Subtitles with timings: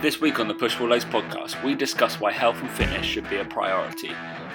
[0.00, 3.28] This week on the Push Pull Legs podcast, we discuss why health and fitness should
[3.28, 4.12] be a priority.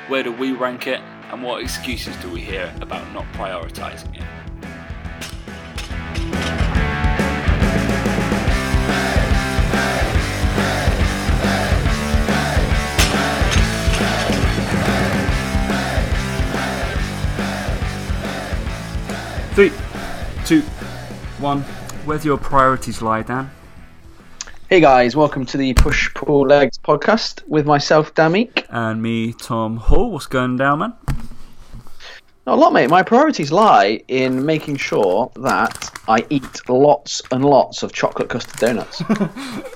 [0.07, 0.99] Where do we rank it,
[1.31, 4.23] and what excuses do we hear about not prioritising it?
[19.53, 19.71] Three,
[20.47, 20.61] two,
[21.37, 21.61] one.
[22.05, 23.51] Where do your priorities lie, Dan?
[24.75, 28.65] Hey guys, welcome to the Push Pull Legs podcast with myself, Damik.
[28.67, 30.11] And me, Tom Hall.
[30.11, 30.93] What's going down, man?
[32.45, 32.89] Not a lot, mate.
[32.89, 38.59] My priorities lie in making sure that I eat lots and lots of chocolate custard
[38.59, 39.01] donuts.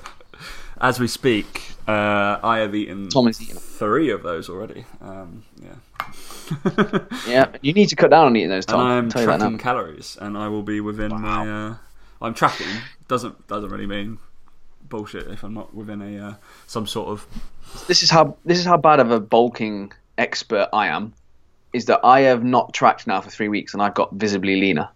[0.81, 3.55] As we speak, uh, I have eaten Tom is eating.
[3.55, 4.83] three of those already.
[4.99, 6.99] Um, yeah.
[7.25, 8.81] Yeah, you need to cut down on eating those, Tom.
[8.81, 11.49] and I'll I'm tell tracking calories, and I will be within my.
[11.49, 11.75] Uh,
[12.21, 12.67] I'm tracking
[13.07, 14.19] doesn't doesn't really mean
[14.89, 16.33] bullshit if I'm not within a uh,
[16.67, 17.27] some sort of.
[17.87, 21.13] This is how this is how bad of a bulking expert I am.
[21.71, 24.89] Is that I have not tracked now for three weeks and I've got visibly leaner.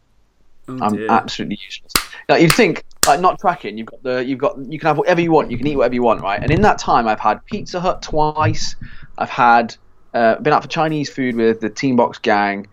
[0.67, 1.11] Oh I'm dear.
[1.11, 1.91] absolutely useless.
[2.29, 5.19] Like you think, like not tracking, you've got the, you've got, you can have whatever
[5.19, 6.41] you want, you can eat whatever you want, right?
[6.41, 8.75] And in that time, I've had Pizza Hut twice.
[9.17, 9.75] I've had,
[10.13, 12.67] uh, been out for Chinese food with the Team Box gang,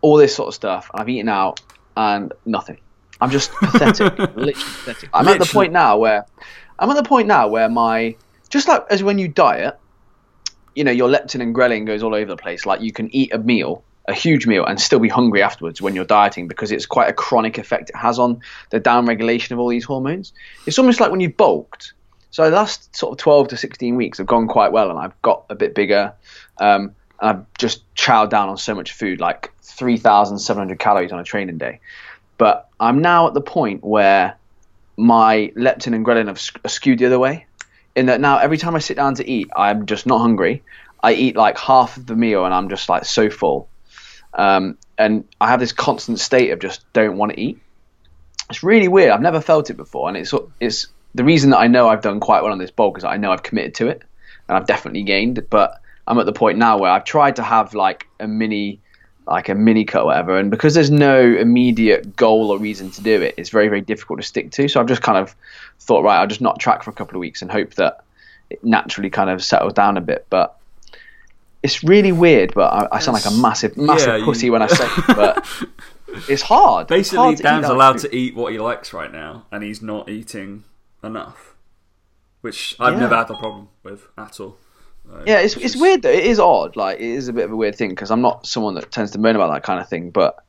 [0.00, 0.90] all this sort of stuff.
[0.92, 1.60] And I've eaten out
[1.96, 2.78] and nothing.
[3.20, 5.10] I'm just pathetic, literally pathetic.
[5.12, 6.26] I'm at the point now where,
[6.78, 8.16] I'm at the point now where my,
[8.48, 9.78] just like as when you diet,
[10.74, 12.66] you know, your leptin and ghrelin goes all over the place.
[12.66, 15.94] Like you can eat a meal, a huge meal, and still be hungry afterwards when
[15.94, 19.60] you're dieting because it's quite a chronic effect it has on the down regulation of
[19.60, 20.32] all these hormones.
[20.66, 21.92] It's almost like when you've bulked.
[22.30, 25.20] So the last sort of 12 to 16 weeks have gone quite well, and I've
[25.22, 26.14] got a bit bigger.
[26.58, 31.24] Um, and I've just chowed down on so much food, like 3,700 calories on a
[31.24, 31.80] training day.
[32.38, 34.36] But I'm now at the point where
[34.96, 37.46] my leptin and ghrelin have sk- skewed the other way
[37.94, 40.62] in that now every time I sit down to eat, I'm just not hungry.
[41.02, 43.68] I eat like half of the meal and I'm just like so full.
[44.32, 47.60] Um, and I have this constant state of just don't want to eat.
[48.50, 49.10] It's really weird.
[49.10, 52.20] I've never felt it before, and it's it's the reason that I know I've done
[52.20, 54.02] quite well on this bulk because I know I've committed to it,
[54.48, 55.46] and I've definitely gained.
[55.48, 58.80] But I'm at the point now where I've tried to have like a mini,
[59.26, 63.02] like a mini cut or whatever, and because there's no immediate goal or reason to
[63.02, 64.68] do it, it's very very difficult to stick to.
[64.68, 65.34] So I've just kind of
[65.80, 68.04] thought, right, I'll just not track for a couple of weeks and hope that
[68.50, 70.26] it naturally kind of settles down a bit.
[70.30, 70.56] But
[71.62, 72.52] it's really weird.
[72.54, 75.16] But I, I sound like a massive massive yeah, you- pussy when I say it,
[75.16, 75.46] but
[76.28, 76.84] it's hard.
[76.90, 78.10] It's Basically, hard Dan's allowed food.
[78.10, 80.64] to eat what he likes right now, and he's not eating
[81.02, 81.54] enough,
[82.42, 83.00] which I've Yeah.
[83.00, 84.58] never had a problem with at all.
[85.06, 86.10] So Yeah, it's it's is- weird though.
[86.10, 86.76] It is odd.
[86.76, 89.12] Like it is a bit of a weird thing because I'm not someone that tends
[89.12, 90.10] to moan about that kind of thing.
[90.10, 90.42] But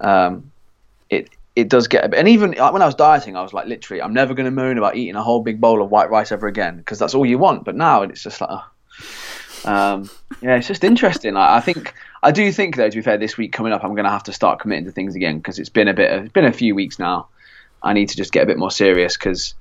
[0.00, 0.50] um,
[1.10, 2.20] it it does get a bit.
[2.20, 4.52] And even like, when I was dieting, I was like, literally, I'm never going to
[4.52, 7.26] moan about eating a whole big bowl of white rice ever again because that's all
[7.26, 7.64] you want.
[7.64, 9.68] But now it's just like, oh.
[9.68, 10.10] um,
[10.40, 11.34] yeah, it's just interesting.
[11.34, 13.94] Like, I think I do think though, to be fair, this week coming up, I'm
[13.94, 16.12] going to have to start committing to things again because it's been a bit.
[16.12, 17.26] Of, it's been a few weeks now.
[17.82, 19.54] I need to just get a bit more serious because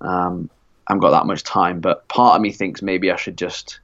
[0.00, 0.48] um,
[0.86, 1.80] I haven't got that much time.
[1.80, 3.78] But part of me thinks maybe I should just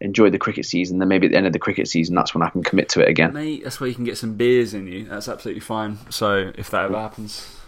[0.00, 0.98] enjoy the cricket season.
[0.98, 3.00] Then maybe at the end of the cricket season, that's when I can commit to
[3.00, 3.32] it again.
[3.32, 5.04] Mate, that's where you can get some beers in you.
[5.04, 5.98] That's absolutely fine.
[6.10, 7.58] So if that ever happens,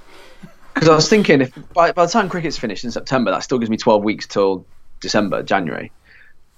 [0.75, 3.59] Because I was thinking, if by, by the time cricket's finished in September, that still
[3.59, 4.67] gives me 12 weeks till
[5.01, 5.91] December, January,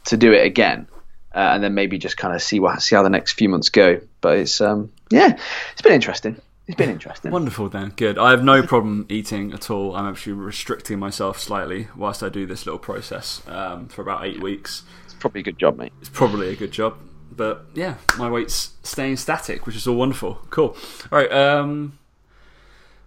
[0.07, 0.89] to do it again,
[1.35, 3.71] uh, and then maybe just kind of see what see how the next few months
[3.71, 4.01] go.
[4.21, 5.39] But it's um, yeah,
[5.73, 6.41] it's been interesting.
[6.71, 7.33] It's been interesting.
[7.33, 7.69] wonderful.
[7.69, 8.17] Then good.
[8.17, 9.97] I have no problem eating at all.
[9.97, 14.41] I'm actually restricting myself slightly whilst I do this little process um, for about eight
[14.41, 14.85] weeks.
[15.05, 15.93] It's probably a good job, mate.
[16.01, 16.97] It's probably a good job.
[17.33, 20.35] But yeah, my weight's staying static, which is all wonderful.
[20.51, 20.77] Cool.
[21.11, 21.99] All right, um,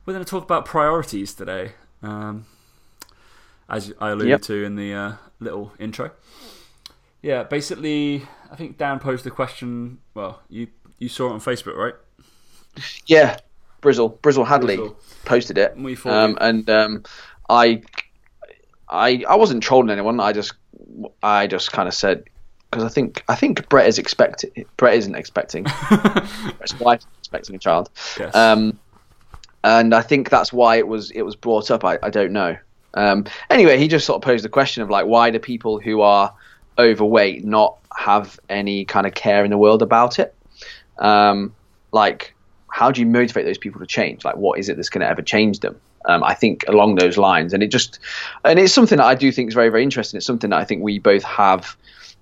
[0.05, 2.45] we're going to talk about priorities today, um,
[3.69, 4.41] as I alluded Yep.
[4.43, 6.11] to in the uh, little intro.
[7.21, 9.99] Yeah, basically, I think Dan posed the question.
[10.13, 10.67] Well, you
[10.99, 11.95] you saw it on Facebook, right?
[13.05, 13.37] Yeah,
[13.83, 14.95] Brizzle, Brizzle Hadley Brizzle.
[15.25, 15.73] posted it,
[16.05, 17.03] um, and um,
[17.49, 17.83] I,
[18.89, 20.19] I, I wasn't trolling anyone.
[20.19, 20.53] I just,
[21.21, 22.23] I just kind of said
[22.71, 24.65] because I think I think Brett is expecting.
[24.77, 25.63] Brett isn't expecting.
[25.89, 27.89] Brett's wife is expecting a child.
[28.19, 28.33] Yes.
[28.33, 28.79] Um,
[29.63, 31.85] and I think that's why it was it was brought up.
[31.85, 32.57] I, I don't know.
[32.95, 36.01] Um, anyway, he just sort of posed the question of like, why do people who
[36.01, 36.33] are
[36.77, 40.35] overweight not have any kind of care in the world about it?
[40.99, 41.55] Um,
[41.91, 42.35] like,
[42.73, 44.25] how do you motivate those people to change?
[44.25, 45.79] Like, what is it that's going to ever change them?
[46.05, 47.99] Um, I think along those lines, and it just,
[48.43, 50.17] and it's something that I do think is very, very interesting.
[50.17, 51.77] It's something that I think we both have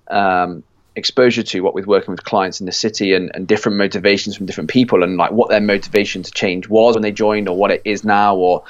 [0.08, 0.62] um,
[0.94, 4.44] exposure to, what with working with clients in the city, and, and different motivations from
[4.44, 7.70] different people, and like what their motivation to change was when they joined, or what
[7.70, 8.64] it is now, or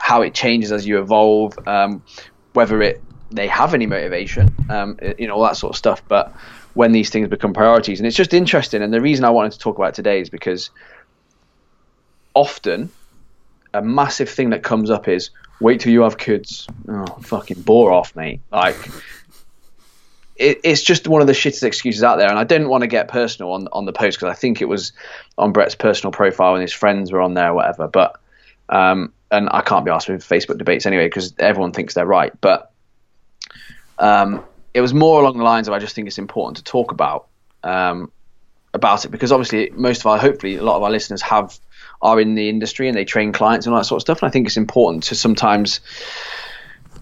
[0.00, 1.56] how it changes as you evolve.
[1.68, 2.02] Um,
[2.54, 3.00] whether it
[3.30, 6.02] they have any motivation, um, you know, all that sort of stuff.
[6.08, 6.34] But
[6.74, 8.82] when these things become priorities, and it's just interesting.
[8.82, 10.70] And the reason I wanted to talk about today is because
[12.34, 12.90] often
[13.72, 15.30] a massive thing that comes up is
[15.60, 16.66] wait till you have kids.
[16.88, 18.40] Oh, fucking bore off, mate.
[18.50, 18.76] Like,
[20.36, 22.28] it, it's just one of the shittest excuses out there.
[22.28, 24.66] And I didn't want to get personal on on the post because I think it
[24.66, 24.92] was
[25.38, 27.88] on Brett's personal profile and his friends were on there or whatever.
[27.88, 28.18] But
[28.68, 32.32] um, and I can't be asked with Facebook debates anyway because everyone thinks they're right.
[32.40, 32.72] But
[33.98, 34.44] um,
[34.74, 37.28] it was more along the lines of I just think it's important to talk about
[37.62, 38.10] um,
[38.72, 41.58] about it because obviously most of our hopefully a lot of our listeners have
[42.02, 44.22] are in the industry and they train clients and all that sort of stuff.
[44.22, 45.80] And I think it's important to sometimes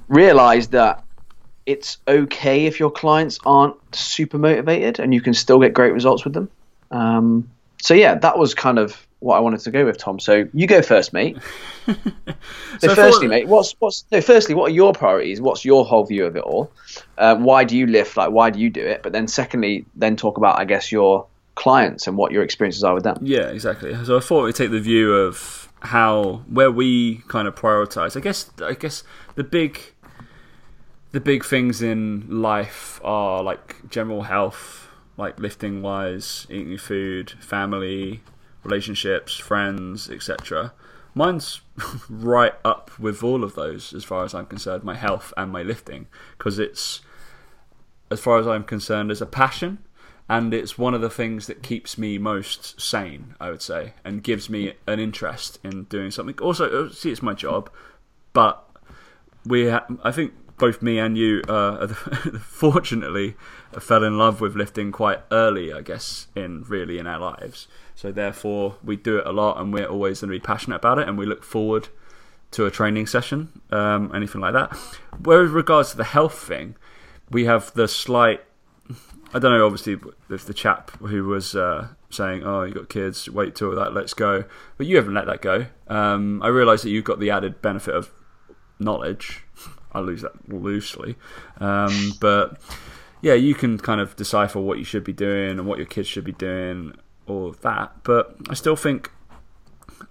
[0.09, 1.05] realize that
[1.67, 6.25] it's okay if your clients aren't super motivated and you can still get great results
[6.25, 6.51] with them.
[6.91, 7.51] Um,
[7.83, 10.19] so yeah, that was kind of what I wanted to go with, Tom.
[10.19, 11.37] So you go first, mate.
[11.87, 11.95] so,
[12.79, 13.31] so, firstly, thought...
[13.31, 14.21] mate, what's what's no?
[14.21, 15.41] Firstly, what are your priorities?
[15.41, 16.73] What's your whole view of it all?
[17.17, 18.17] Uh, why do you lift?
[18.17, 19.03] Like, why do you do it?
[19.03, 21.27] But then, secondly, then talk about, I guess, your
[21.59, 23.19] clients and what your experiences are with them.
[23.21, 23.93] Yeah, exactly.
[24.05, 28.17] So I thought we'd take the view of how where we kind of prioritize.
[28.17, 29.03] I guess I guess
[29.35, 29.81] the big
[31.11, 38.21] the big things in life are like general health, like lifting wise, eating food, family,
[38.63, 40.73] relationships, friends, etc.
[41.13, 41.61] Mine's
[42.09, 45.65] right up with all of those as far as I'm concerned, my health and my
[45.65, 46.07] lifting,
[46.37, 47.01] because it's,
[48.13, 49.79] as far as I'm concerned, as a passion
[50.29, 54.23] and it's one of the things that keeps me most sane, I would say, and
[54.23, 56.39] gives me an interest in doing something.
[56.41, 57.71] Also, uh, see, it's my job,
[58.35, 58.63] but
[59.47, 61.87] we, ha- I think both me and you, uh,
[62.41, 63.37] fortunately,
[63.79, 67.67] fell in love with lifting quite early, I guess, in really in our lives.
[67.95, 70.99] So therefore, we do it a lot, and we're always going to be passionate about
[70.99, 71.89] it, and we look forward
[72.51, 74.77] to a training session, um, anything like that.
[75.23, 76.77] Whereas regards to the health thing,
[77.31, 78.43] we have the slight
[79.35, 79.67] I don't know.
[79.67, 79.99] Obviously,
[80.31, 84.15] if the chap who was uh, saying, "Oh, you got kids, wait till that, let's
[84.15, 84.45] go,"
[84.77, 85.67] but you haven't let that go.
[85.87, 88.11] Um, I realise that you've got the added benefit of
[88.79, 89.45] knowledge.
[89.93, 91.17] I lose that loosely,
[91.61, 92.61] um, but
[93.21, 96.09] yeah, you can kind of decipher what you should be doing and what your kids
[96.09, 96.95] should be doing,
[97.27, 97.93] or that.
[98.05, 99.11] But I still think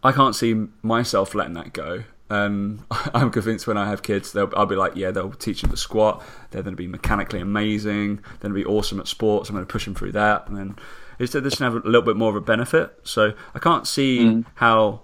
[0.03, 2.03] I can't see myself letting that go.
[2.29, 5.77] Um, I'm convinced when I have kids, I'll be like, yeah, they'll teach them to
[5.77, 6.23] squat.
[6.51, 8.17] They're going to be mechanically amazing.
[8.17, 9.49] They're going to be awesome at sports.
[9.49, 10.75] I'm going to push them through that, and then
[11.19, 12.93] it's they're just going to have a little bit more of a benefit.
[13.03, 14.45] So I can't see mm.
[14.55, 15.01] how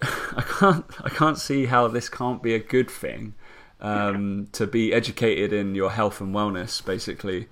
[0.02, 3.34] I can't I can't see how this can't be a good thing
[3.80, 7.48] um, to be educated in your health and wellness, basically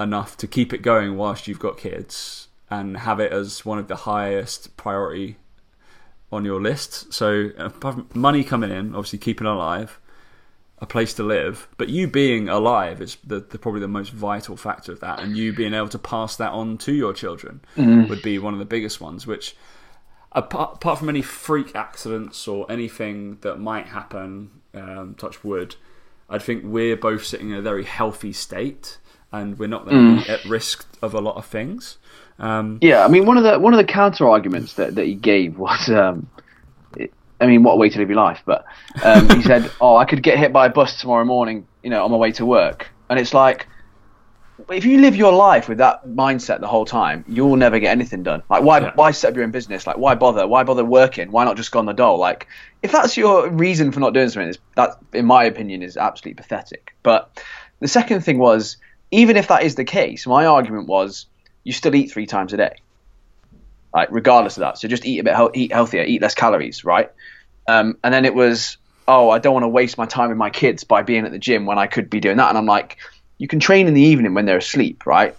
[0.00, 3.88] enough to keep it going whilst you've got kids and have it as one of
[3.88, 5.36] the highest priority
[6.30, 7.12] on your list.
[7.12, 7.50] So
[8.14, 9.98] money coming in, obviously keeping alive,
[10.80, 14.56] a place to live, but you being alive is the, the, probably the most vital
[14.56, 18.08] factor of that, and you being able to pass that on to your children mm.
[18.08, 19.26] would be one of the biggest ones.
[19.26, 19.56] Which,
[20.30, 25.74] apart, apart from any freak accidents or anything that might happen, um, touch wood,
[26.30, 28.98] I think we're both sitting in a very healthy state,
[29.32, 30.28] and we're not mm.
[30.28, 31.98] at risk of a lot of things.
[32.38, 35.14] Um, yeah, I mean one of the one of the counter arguments that, that he
[35.14, 36.28] gave was, um,
[37.40, 38.42] I mean, what a way to live your life.
[38.44, 38.64] But
[39.02, 42.04] um, he said, "Oh, I could get hit by a bus tomorrow morning, you know,
[42.04, 43.66] on my way to work," and it's like.
[44.70, 48.24] If you live your life with that mindset the whole time, you'll never get anything
[48.24, 48.42] done.
[48.50, 48.92] Like, why, yeah.
[48.96, 49.86] why set up your own business?
[49.86, 50.48] Like, why bother?
[50.48, 51.30] Why bother working?
[51.30, 52.18] Why not just go on the dole?
[52.18, 52.48] Like,
[52.82, 56.92] if that's your reason for not doing something, that, in my opinion, is absolutely pathetic.
[57.04, 57.40] But
[57.78, 58.78] the second thing was,
[59.12, 61.26] even if that is the case, my argument was,
[61.68, 62.76] you still eat three times a day,
[63.92, 64.78] like regardless of that.
[64.78, 67.12] So just eat a bit, he- eat healthier, eat less calories, right?
[67.68, 70.48] Um, and then it was, oh, I don't want to waste my time with my
[70.48, 72.48] kids by being at the gym when I could be doing that.
[72.48, 72.96] And I'm like,
[73.36, 75.36] you can train in the evening when they're asleep, right?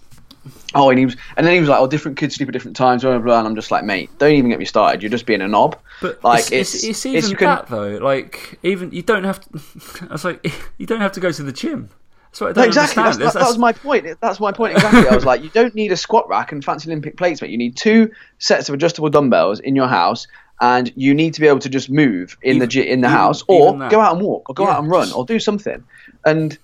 [0.75, 2.77] Oh, and he was, and then he was like, "Oh, different kids sleep at different
[2.77, 3.21] times." Blah blah.
[3.21, 3.39] blah.
[3.39, 5.01] And I'm just like, "Mate, don't even get me started.
[5.01, 7.75] You're just being a knob." But like, it's it's, it's, it's even it's, that can,
[7.75, 7.97] though.
[7.97, 10.07] Like, even you don't have to.
[10.09, 11.89] I was like, you don't have to go to the gym.
[12.31, 13.03] That's what I don't exactly.
[13.03, 14.05] That's, that, that, was my point.
[14.21, 15.07] That's my point exactly.
[15.07, 17.49] I was like, you don't need a squat rack and fancy Olympic plates, mate.
[17.49, 20.27] You need two sets of adjustable dumbbells in your house,
[20.61, 23.17] and you need to be able to just move in even, the in the even,
[23.17, 25.83] house, or go out and walk, or go yeah, out and run, or do something.
[26.25, 26.57] And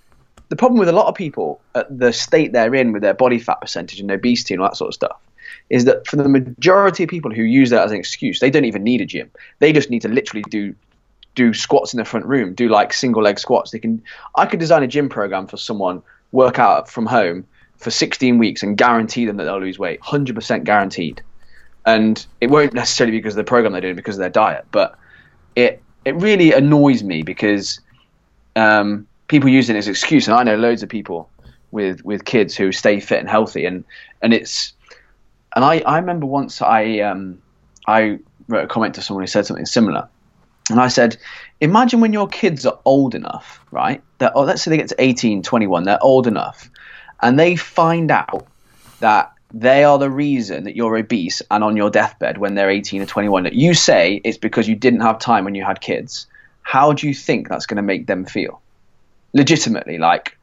[0.49, 3.39] the problem with a lot of people at the state they're in with their body
[3.39, 5.19] fat percentage and obesity and all that sort of stuff
[5.69, 8.65] is that for the majority of people who use that as an excuse, they don't
[8.65, 9.31] even need a gym.
[9.59, 10.75] They just need to literally do
[11.35, 13.71] do squats in the front room, do like single leg squats.
[13.71, 14.01] They can.
[14.35, 16.01] I could design a gym program for someone,
[16.31, 17.45] work out from home
[17.77, 21.21] for 16 weeks, and guarantee them that they'll lose weight, 100% guaranteed.
[21.85, 24.65] And it won't necessarily be because of the program they're doing, because of their diet,
[24.71, 24.97] but
[25.55, 27.79] it it really annoys me because
[28.55, 31.29] um, people use it as an excuse, and I know loads of people
[31.71, 33.83] with with kids who stay fit and healthy, and
[34.21, 34.73] and it's
[35.55, 37.41] and I I remember once I um,
[37.87, 40.07] I wrote a comment to someone who said something similar,
[40.69, 41.17] and I said,
[41.61, 44.01] imagine when your kids are old enough, right?
[44.17, 46.69] That oh, let's say they get to 18, 21, they're old enough,
[47.21, 48.47] and they find out
[48.99, 53.01] that they are the reason that you're obese and on your deathbed when they're 18
[53.01, 53.43] or 21.
[53.43, 56.27] That you say it's because you didn't have time when you had kids.
[56.61, 58.61] How do you think that's going to make them feel?
[59.33, 60.37] Legitimately, like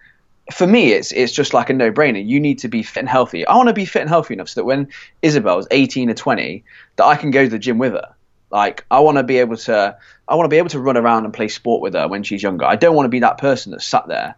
[0.52, 2.24] for me, it's it's just like a no-brainer.
[2.24, 3.46] You need to be fit and healthy.
[3.46, 4.88] I want to be fit and healthy enough so that when
[5.20, 6.64] Isabel's 18 or 20,
[6.96, 8.14] that I can go to the gym with her.
[8.52, 9.96] Like I want to be able to,
[10.28, 12.42] I want to be able to run around and play sport with her when she's
[12.42, 12.66] younger.
[12.66, 14.36] I don't want to be that person that's sat there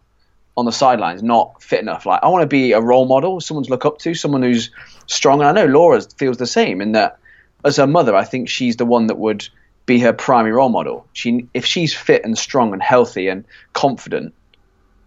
[0.56, 2.06] on the sidelines, not fit enough.
[2.06, 4.70] Like I want to be a role model, someone to look up to, someone who's
[5.08, 5.40] strong.
[5.40, 7.18] And I know Laura feels the same in that,
[7.64, 9.48] as her mother, I think she's the one that would
[9.84, 11.06] be her primary role model.
[11.12, 14.32] She, if she's fit and strong and healthy and confident,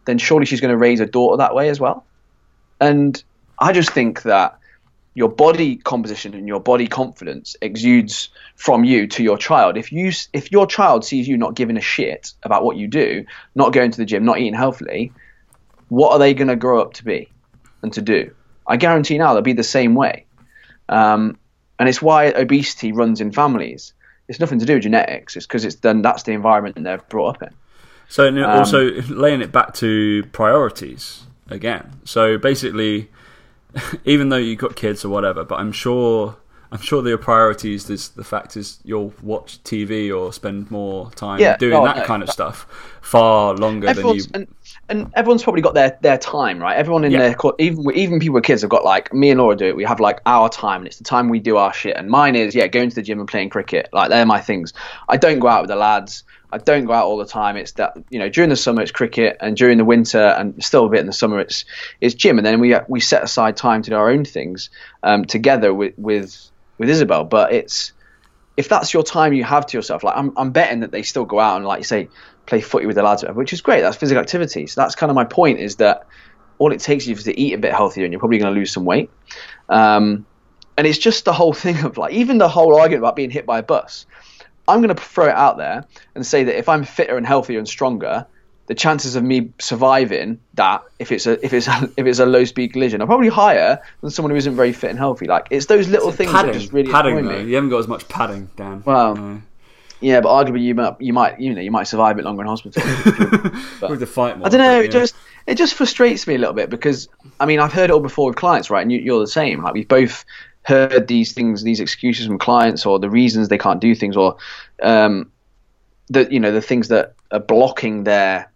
[0.05, 2.05] then surely she's going to raise a daughter that way as well.
[2.81, 3.21] And
[3.57, 4.59] I just think that
[5.17, 9.75] your body composition and your body confidence exudes from you to your child.
[9.75, 13.25] If you if your child sees you not giving a shit about what you do,
[13.55, 15.11] not going to the gym, not eating healthily,
[15.89, 17.31] what are they going to grow up to be
[17.81, 18.29] and to do?
[18.67, 20.27] I guarantee now they'll be the same way.
[20.87, 21.39] Um,
[21.79, 23.93] and it's why obesity runs in families.
[24.27, 25.35] It's nothing to do with genetics.
[25.35, 27.55] It's because it's then that's the environment that they're brought up in.
[28.07, 32.01] So um, also laying it back to priorities again.
[32.03, 33.09] So basically,
[34.05, 36.37] even though you've got kids or whatever, but I'm sure
[36.71, 41.39] I'm sure your priorities is the fact is you'll watch TV or spend more time
[41.39, 42.67] yeah, doing oh, that no, kind of stuff
[43.01, 44.23] far longer than you.
[44.33, 44.47] And,
[44.89, 46.75] and, everyone's probably got their, their time, right?
[46.75, 47.33] Everyone in yeah.
[47.33, 49.77] their even even people with kids have got like me and Laura do it.
[49.77, 51.95] We have like our time, and it's the time we do our shit.
[51.95, 53.87] And mine is yeah, going to the gym and playing cricket.
[53.93, 54.73] Like they're my things.
[55.07, 56.25] I don't go out with the lads.
[56.51, 57.57] I don't go out all the time.
[57.57, 60.85] It's that you know during the summer it's cricket, and during the winter and still
[60.85, 61.65] a bit in the summer it's
[61.99, 64.69] it's gym, and then we we set aside time to do our own things
[65.03, 67.25] um, together with with with Isabel.
[67.25, 67.91] But it's
[68.55, 71.25] if that's your time you have to yourself, like I'm I'm betting that they still
[71.25, 72.09] go out and like you say
[72.45, 73.81] play footy with the lads, which is great.
[73.81, 74.67] That's physical activity.
[74.67, 76.07] So that's kind of my point is that
[76.59, 78.59] all it takes you is to eat a bit healthier, and you're probably going to
[78.59, 79.11] lose some weight.
[79.69, 80.25] Um,
[80.77, 83.45] and it's just the whole thing of like even the whole argument about being hit
[83.45, 84.05] by a bus
[84.67, 87.59] I'm going to throw it out there and say that if I'm fitter and healthier
[87.59, 88.25] and stronger,
[88.67, 92.25] the chances of me surviving that if it's a if it's a, if it's a
[92.25, 95.25] low speed collision are probably higher than someone who isn't very fit and healthy.
[95.25, 97.25] Like it's those little it's things padding, that just really padding.
[97.25, 97.43] Me.
[97.43, 98.83] You haven't got as much padding, Dan.
[98.85, 99.41] Well, no.
[100.01, 102.41] yeah, but arguably you might you might you know you might survive a bit longer
[102.41, 102.83] in hospital.
[103.79, 104.81] but, With the fight more, I don't know.
[104.81, 104.99] But, yeah.
[104.99, 105.15] It just
[105.47, 107.07] it just frustrates me a little bit because
[107.39, 108.81] I mean I've heard it all before with clients, right?
[108.81, 109.63] And you, you're the same.
[109.63, 110.25] Like we've both
[110.67, 114.35] heard these things, these excuses from clients, or the reasons they can't do things, or
[114.83, 115.31] um,
[116.09, 118.51] the you know the things that are blocking their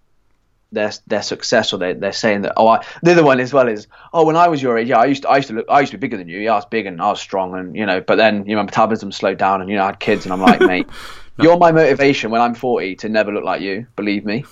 [0.73, 3.69] their their success, or they they're saying that oh I, the other one as well
[3.69, 5.65] is oh when I was your age yeah I used to, I used to look
[5.69, 6.39] I used to be bigger than you.
[6.39, 8.61] Yeah I was big and I was strong and you know but then you know
[8.61, 10.87] my metabolism slowed down and you know I had kids and I'm like mate
[11.37, 11.43] no.
[11.45, 14.43] you're my motivation when I'm 40 to never look like you believe me.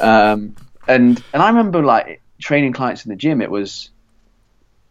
[0.00, 0.56] Um,
[0.88, 3.40] and and I remember like training clients in the gym.
[3.40, 3.90] It was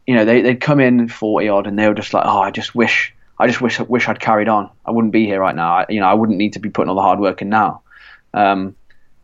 [0.08, 2.52] you know, they, they'd come in 40 odd and they were just like, oh, I
[2.52, 4.70] just wish, I just wish, wish I'd carried on.
[4.86, 5.78] I wouldn't be here right now.
[5.78, 7.82] I, you know, I wouldn't need to be putting all the hard work in now.
[8.34, 8.76] Um,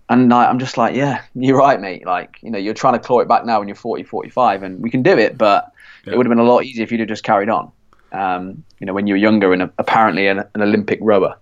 [0.09, 2.05] and I, I'm just like, yeah, you're right, mate.
[2.05, 4.81] Like, you know, you're trying to claw it back now when you're 40, 45, and
[4.81, 5.71] we can do it, but
[6.05, 6.13] yeah.
[6.13, 7.71] it would have been a lot easier if you'd have just carried on.
[8.11, 11.37] Um, you know, when you were younger and a, apparently an, an, Olympic rower.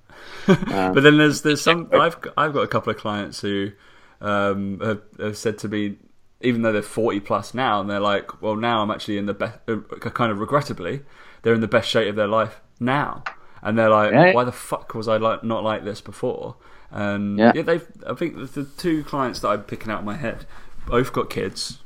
[0.48, 0.58] Um,
[0.94, 3.72] but then there's there's some I've I've got a couple of clients who
[4.20, 5.96] um, have, have, said to me
[6.42, 9.34] even though they're 40 plus now, and they're like, well, now I'm actually in the
[9.34, 11.02] best, uh, kind of regrettably,
[11.42, 13.24] they're in the best shape of their life now.
[13.62, 14.34] And they're like, yeah.
[14.34, 16.56] why the fuck was I like not like this before?
[16.92, 17.86] And yeah, yeah they've.
[18.06, 20.46] I think the two clients that I'm picking out of my head
[20.88, 21.80] both got kids.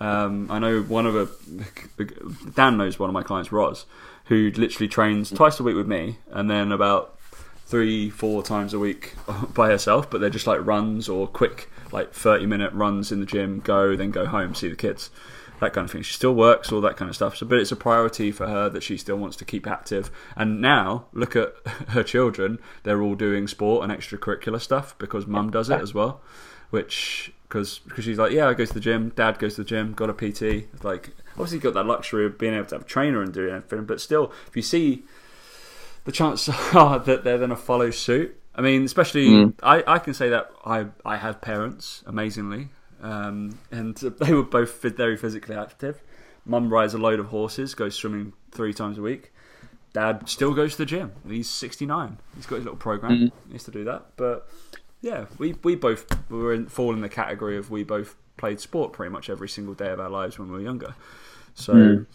[0.00, 2.04] Um, I know one of a
[2.54, 3.86] Dan knows one of my clients, Roz,
[4.26, 7.18] who literally trains twice a week with me, and then about
[7.66, 9.14] three, four times a week
[9.54, 10.10] by herself.
[10.10, 13.96] But they're just like runs or quick like 30 minute runs in the gym, go,
[13.96, 15.10] then go home, see the kids,
[15.60, 16.02] that kind of thing.
[16.02, 17.36] She still works, all that kind of stuff.
[17.36, 20.10] So, but it's a priority for her that she still wants to keep active.
[20.36, 21.54] And now, look at
[21.88, 26.20] her children; they're all doing sport and extracurricular stuff because mum does it as well.
[26.70, 29.10] Which, because because she's like, yeah, I go to the gym.
[29.10, 29.92] Dad goes to the gym.
[29.92, 30.42] Got a PT.
[30.42, 33.54] It's like obviously got that luxury of being able to have a trainer and doing
[33.54, 33.86] everything.
[33.86, 35.04] But still, if you see
[36.04, 39.54] the chances are that they're going to follow suit I mean, especially mm.
[39.62, 42.68] I, I can say that I I have parents amazingly,
[43.02, 46.00] um, and they were both very physically active.
[46.44, 49.32] Mum rides a load of horses, goes swimming three times a week.
[49.92, 51.12] Dad still goes to the gym.
[51.26, 52.18] He's sixty nine.
[52.36, 53.12] He's got his little program.
[53.12, 53.32] Mm.
[53.46, 54.48] He used to do that, but
[55.00, 58.92] yeah, we we both were in, fall in the category of we both played sport
[58.92, 60.94] pretty much every single day of our lives when we were younger.
[61.54, 62.06] So Mm.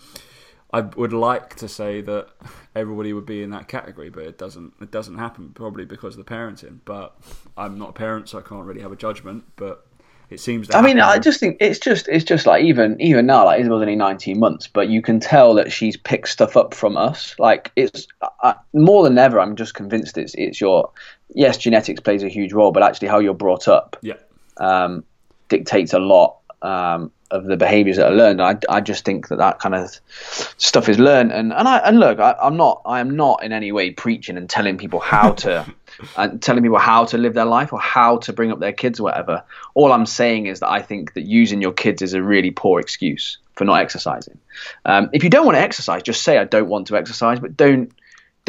[0.71, 2.27] I would like to say that
[2.75, 4.73] everybody would be in that category, but it doesn't.
[4.81, 6.79] It doesn't happen probably because of the parenting.
[6.85, 7.17] But
[7.57, 9.45] I'm not a parent, so I can't really have a judgment.
[9.55, 9.88] But
[10.29, 10.69] it seems.
[10.73, 10.99] I mean.
[10.99, 14.39] I just think it's just it's just like even even now, like Isabel's only nineteen
[14.39, 17.35] months, but you can tell that she's picked stuff up from us.
[17.39, 18.07] Like it's
[18.43, 19.39] I, more than ever.
[19.39, 20.91] I'm just convinced it's it's your
[21.33, 24.13] yes, genetics plays a huge role, but actually how you're brought up yeah.
[24.57, 25.03] um,
[25.47, 28.41] dictates a lot um, of the behaviours that are learned.
[28.41, 30.00] I, I just think that that kind of
[30.57, 31.31] stuff is learned.
[31.31, 34.38] And and I and look, I, I'm not I am not in any way preaching
[34.38, 35.65] and telling people how to
[36.17, 39.00] and telling people how to live their life or how to bring up their kids
[39.00, 39.43] or whatever.
[39.74, 42.79] All I'm saying is that I think that using your kids is a really poor
[42.79, 44.38] excuse for not exercising.
[44.86, 47.57] Um, if you don't want to exercise, just say I don't want to exercise, but
[47.57, 47.91] don't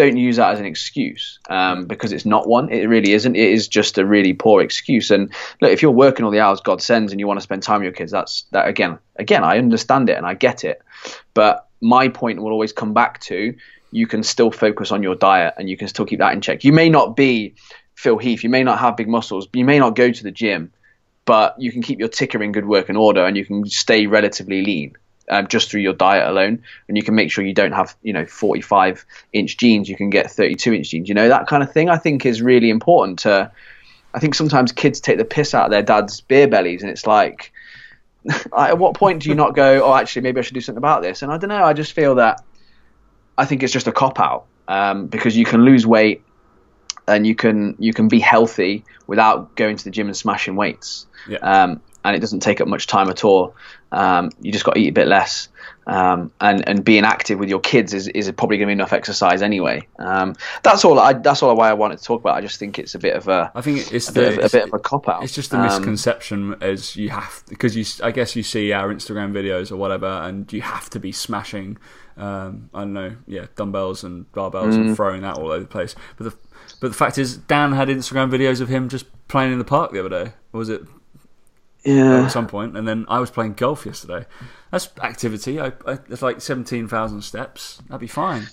[0.01, 2.71] don't use that as an excuse um, because it's not one.
[2.71, 3.37] It really isn't.
[3.37, 5.11] It is just a really poor excuse.
[5.11, 5.31] And
[5.61, 7.81] look, if you're working all the hours God sends and you want to spend time
[7.81, 8.99] with your kids, that's that again.
[9.17, 10.81] Again, I understand it and I get it.
[11.35, 13.55] But my point will always come back to
[13.93, 16.65] you can still focus on your diet and you can still keep that in check.
[16.65, 17.55] You may not be
[17.95, 18.43] Phil Heath.
[18.43, 19.49] You may not have big muscles.
[19.53, 20.73] You may not go to the gym,
[21.27, 24.63] but you can keep your ticker in good working order and you can stay relatively
[24.65, 24.95] lean
[25.31, 26.63] um, just through your diet alone.
[26.89, 29.89] And you can make sure you don't have, you know, 45 inch jeans.
[29.89, 31.09] You can get 32 inch jeans.
[31.09, 33.51] You know, that kind of thing I think is really important to.
[34.13, 37.07] I think sometimes kids take the piss out of their dad's beer bellies and it's
[37.07, 37.53] like,
[38.57, 41.01] at what point do you not go, oh, actually, maybe I should do something about
[41.01, 41.23] this?
[41.23, 41.65] And I don't know.
[41.65, 42.43] I just feel that
[43.39, 46.23] I think it's just a cop out um, because you can lose weight
[47.09, 51.07] and you can you can be healthy without going to the gym and smashing weights.
[51.29, 51.39] Yeah.
[51.39, 53.55] Um, and it doesn't take up much time at all.
[53.93, 55.49] Um, you just got to eat a bit less.
[55.87, 58.93] Um, and and being active with your kids is, is probably going to be enough
[58.93, 59.87] exercise anyway.
[59.99, 61.01] Um, that's all.
[61.01, 62.37] I, that's all why I wanted to talk about.
[62.37, 64.45] I just think it's a bit of a, I think it's a, the bit, of,
[64.45, 65.25] a bit of a cop out.
[65.25, 69.33] It's just the misconception as you have because you I guess you see our Instagram
[69.33, 71.77] videos or whatever, and you have to be smashing.
[72.17, 74.81] Um, I don't know, yeah, dumbbells and barbells Mm.
[74.81, 75.95] and throwing that all over the place.
[76.19, 76.37] But the
[76.81, 79.93] but the fact is, Dan had Instagram videos of him just playing in the park
[79.93, 80.33] the other day.
[80.53, 80.83] Or was it
[81.85, 82.25] yeah.
[82.25, 82.77] at some point?
[82.77, 84.27] And then I was playing golf yesterday.
[84.71, 85.61] That's activity.
[85.61, 87.81] I, I it's like seventeen thousand steps.
[87.89, 88.47] That'd be fine.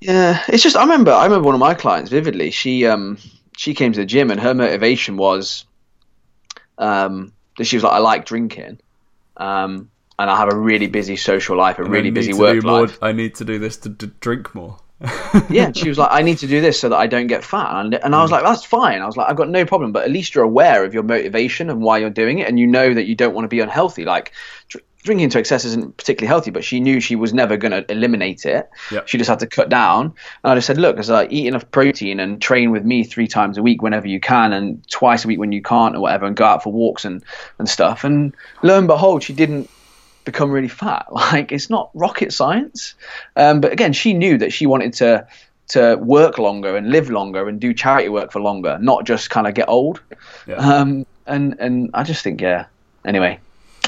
[0.00, 2.50] Yeah, it's just I remember I remember one of my clients vividly.
[2.50, 3.18] She um
[3.56, 5.66] she came to the gym and her motivation was
[6.78, 8.80] um that she was like I like drinking,
[9.36, 12.66] um and I have a really busy social life, a And really busy work do
[12.66, 12.98] more- life.
[13.02, 14.78] I need to do this to, to drink more.
[15.48, 17.80] Yeah, she was like, I need to do this so that I don't get fat.
[17.80, 18.34] And, and I was mm.
[18.34, 19.00] like, that's fine.
[19.00, 19.92] I was like, I've got no problem.
[19.92, 22.48] But at least you're aware of your motivation and why you're doing it.
[22.48, 24.04] And you know that you don't want to be unhealthy.
[24.04, 24.32] Like,
[24.68, 27.90] dr- drinking to excess isn't particularly healthy, but she knew she was never going to
[27.90, 28.68] eliminate it.
[28.90, 29.00] Yeah.
[29.06, 30.12] She just had to cut down.
[30.44, 33.56] And I just said, look, like, eat enough protein and train with me three times
[33.56, 36.36] a week whenever you can and twice a week when you can't or whatever and
[36.36, 37.24] go out for walks and,
[37.58, 38.04] and stuff.
[38.04, 39.70] And lo and behold, she didn't
[40.24, 41.06] become really fat.
[41.12, 42.94] Like it's not rocket science.
[43.36, 45.26] Um, but again, she knew that she wanted to
[45.68, 49.46] to work longer and live longer and do charity work for longer, not just kind
[49.46, 50.02] of get old.
[50.46, 50.56] Yeah.
[50.56, 52.66] Um, and and I just think yeah.
[53.04, 53.38] Anyway,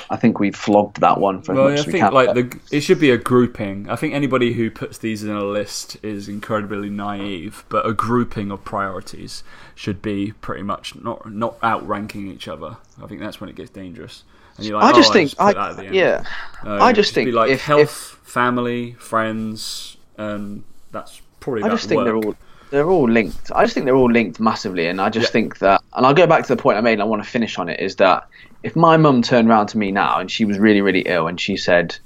[0.09, 2.13] I think we flogged that one for as Well, much I as we think can.
[2.15, 3.89] like the it should be a grouping.
[3.89, 7.65] I think anybody who puts these in a list is incredibly naive.
[7.69, 9.43] But a grouping of priorities
[9.75, 12.77] should be pretty much not not outranking each other.
[13.03, 14.25] I think that's when it gets dangerous.
[14.59, 15.95] Like, I just oh, think I, that at the end.
[15.95, 16.25] yeah.
[16.65, 21.63] No, I just think like if- health, if- family, friends, and that's probably.
[21.65, 22.35] I just think they're all
[22.71, 23.51] they're all linked.
[23.55, 25.33] I just think they're all linked massively, and I just Yeah.
[25.33, 25.83] think that.
[25.95, 27.69] And I'll go back to the point I made, and I want to finish on
[27.69, 27.81] it.
[27.81, 28.27] Is that
[28.63, 31.39] if my mum turned around to me now and she was really really ill, and
[31.41, 31.97] she said,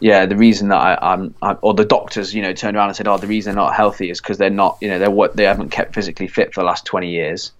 [0.00, 2.96] "Yeah, the reason that I, I'm," I, or the doctors, you know, turned around and
[2.96, 5.34] said, "Oh, the reason they're not healthy is because they're not, you know, they're what
[5.36, 7.52] they haven't kept physically fit for the last twenty years."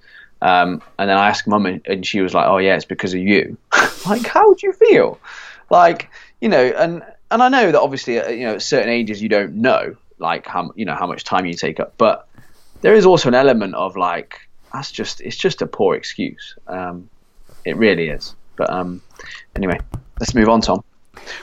[0.43, 3.15] Um, and then I asked mum, and, and she was like, "Oh yeah, it's because
[3.15, 3.57] of you."
[4.07, 5.21] like, how would you feel?
[5.71, 9.23] Like, you know, and and I know that obviously, uh, you know, at certain ages
[9.23, 12.29] you don't know, like how you know how much time you take up, but
[12.81, 14.41] there is also an element of like
[14.73, 16.57] that's just it's just a poor excuse.
[16.67, 17.09] Um,
[17.65, 18.35] it really is.
[18.57, 19.01] But um,
[19.55, 19.79] anyway,
[20.19, 20.83] let's move on, Tom.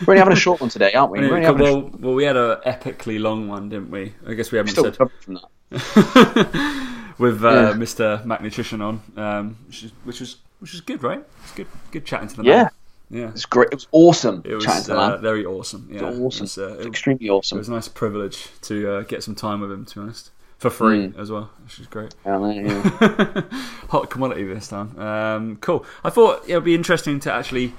[0.06, 1.22] We're only having a short one today, aren't we?
[1.22, 4.14] We're only well, well, we had an epically long one, didn't we?
[4.28, 5.40] I guess we haven't still said from
[5.72, 6.96] that.
[7.20, 7.74] with uh, Yeah.
[7.74, 8.24] Mr.
[8.26, 11.24] Mac Nutrition on, um, which, is, which was which was good, right?
[11.44, 12.70] It's good, good chatting to the Yeah, man.
[13.12, 13.70] Yeah, it's great.
[13.72, 15.22] It was awesome it was chatting to the uh, man.
[15.22, 15.88] very awesome.
[15.92, 16.40] Yeah, It was awesome.
[16.40, 17.58] It was, uh, it, extremely awesome.
[17.58, 20.32] it was a nice privilege to uh, get some time with him, to be honest,
[20.58, 21.18] for free Mm.
[21.18, 22.14] as well, which is great.
[22.26, 23.42] Yeah, yeah.
[23.90, 25.00] Hot commodity this time.
[25.00, 25.86] Um, cool.
[26.04, 27.74] I thought it would be interesting to actually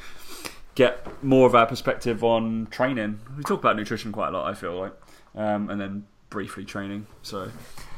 [0.74, 3.20] get more of our perspective on training.
[3.37, 4.92] We talk about nutrition quite a lot, I feel like,
[5.37, 7.07] um, and then briefly training.
[7.22, 7.50] So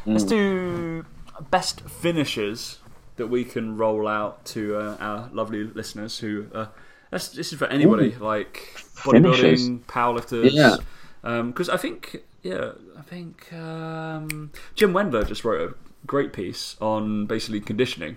[0.06, 1.04] let's do
[1.50, 2.78] best finishes
[3.16, 6.46] that we can roll out to uh, our lovely listeners who.
[6.54, 6.66] Uh,
[7.10, 9.68] that's, this is for anybody, like Finishers.
[9.68, 10.50] bodybuilding, powerlifters.
[10.52, 10.76] Yeah.
[11.22, 15.74] Because I think, yeah, I think um, Jim Wendler just wrote a
[16.06, 18.16] great piece on basically conditioning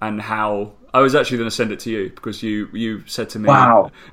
[0.00, 3.30] and how I was actually going to send it to you because you you said
[3.30, 3.92] to me, Wow.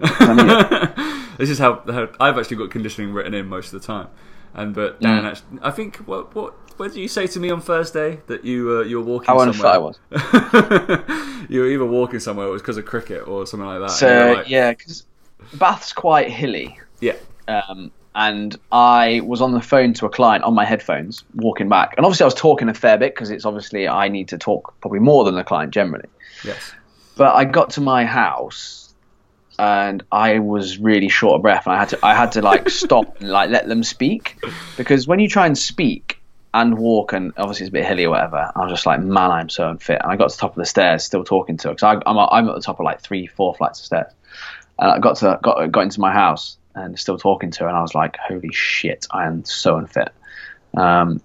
[1.38, 4.08] this is how, how I've actually got conditioning written in most of the time.
[4.54, 7.62] And but Dan, actually, I think what what what did you say to me on
[7.62, 9.74] Thursday that you uh, you were walking How somewhere?
[9.74, 10.00] I was.
[11.50, 13.92] you were either walking somewhere, it was because of cricket or something like that.
[13.92, 15.06] So like, yeah, because
[15.54, 17.16] Bath's quite hilly, yeah,
[17.48, 21.94] um, and I was on the phone to a client on my headphones walking back,
[21.98, 24.74] and obviously I was talking a fair bit because it's obviously I need to talk
[24.82, 26.10] probably more than the client generally.
[26.44, 26.74] yes,
[27.16, 28.89] But I got to my house,
[29.60, 32.70] and I was really short of breath, and I had to I had to like
[32.70, 34.38] stop and like let them speak
[34.78, 36.22] because when you try and speak
[36.54, 39.32] and walk, and obviously it's a bit hilly or whatever, I was just like, man,
[39.32, 41.68] I'm so unfit, and I got to the top of the stairs still talking to
[41.68, 44.14] her because I'm I'm at the top of like three four flights of stairs.
[44.80, 47.78] And I got to got got into my house and still talking to her, and
[47.78, 50.14] I was like, "Holy shit, I am so unfit."
[50.78, 51.22] Um,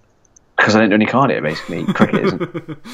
[0.55, 1.85] because I didn't do any cardio, basically.
[1.93, 2.77] Cricket isn't.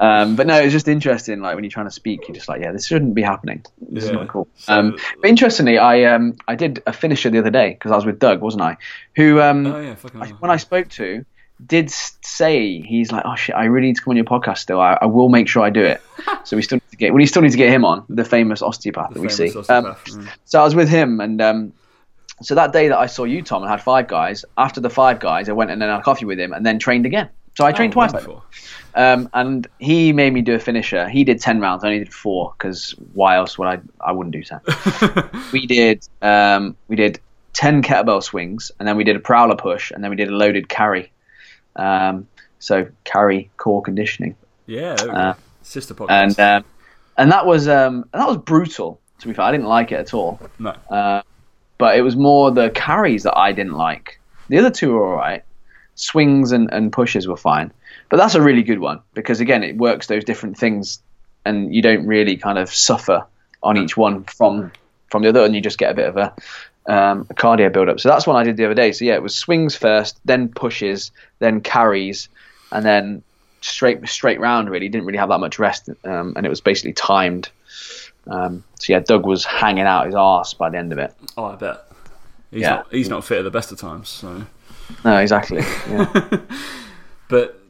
[0.00, 1.40] Um, but no, it's just interesting.
[1.40, 3.64] Like when you're trying to speak, you're just like, "Yeah, this shouldn't be happening.
[3.80, 7.50] This is not cool." Um, but interestingly, I um, I did a finisher the other
[7.50, 8.76] day because I was with Doug, wasn't I?
[9.16, 11.24] Who um, oh yeah, I, when I spoke to,
[11.66, 14.80] did say he's like, "Oh shit, I really need to come on your podcast still.
[14.80, 16.00] I, I will make sure I do it."
[16.44, 17.12] so we still need to get.
[17.12, 19.48] We still need to get him on the famous osteopath that we see.
[19.48, 20.28] Famous Um, mm.
[20.44, 21.72] so I was with him, and um,
[22.42, 24.44] so that day that I saw you, Tom, and had five guys.
[24.56, 27.06] After the five guys, I went and then had coffee with him, and then trained
[27.06, 27.28] again.
[27.56, 28.26] So I trained Oh, twice.
[28.94, 31.08] um, and he made me do a finisher.
[31.08, 31.82] He did ten rounds.
[31.82, 33.78] I only did four because why else would I?
[34.00, 34.60] I wouldn't do ten.
[35.52, 37.20] we did um, we did
[37.52, 40.32] ten kettlebell swings, and then we did a prowler push, and then we did a
[40.36, 41.10] loaded carry.
[41.76, 42.28] Um,
[42.60, 44.34] so carry core conditioning,
[44.66, 44.94] Yeah.
[44.94, 46.08] Uh, sister podcast.
[46.10, 46.64] and um,
[47.16, 49.00] and that was um, that was brutal.
[49.20, 50.40] To be fair, I didn't like it at all.
[50.60, 51.22] no, Uh,
[51.78, 54.20] but it was more the carries that I didn't like.
[54.48, 55.44] The other two were all right.
[55.94, 57.72] Swings and, and pushes were fine.
[58.08, 61.00] But that's a really good one because, again, it works those different things
[61.44, 63.26] and you don't really kind of suffer
[63.62, 64.72] on each one from
[65.10, 66.34] from the other and you just get a bit of a,
[66.86, 67.98] um, a cardio build up.
[67.98, 68.92] So that's one I did the other day.
[68.92, 72.28] So, yeah, it was swings first, then pushes, then carries,
[72.70, 73.22] and then
[73.62, 74.88] straight straight round, really.
[74.88, 75.88] Didn't really have that much rest.
[76.04, 77.48] Um, and it was basically timed.
[78.28, 81.14] Um, so, yeah, Doug was hanging out his arse by the end of it.
[81.36, 81.84] oh, I bet.
[82.50, 82.70] He's Yeah.
[82.76, 82.86] not.
[82.92, 84.08] He's not fit at the best of times.
[84.08, 84.44] So,
[85.04, 85.60] No, exactly.
[85.90, 86.38] Yeah.
[87.28, 87.60] but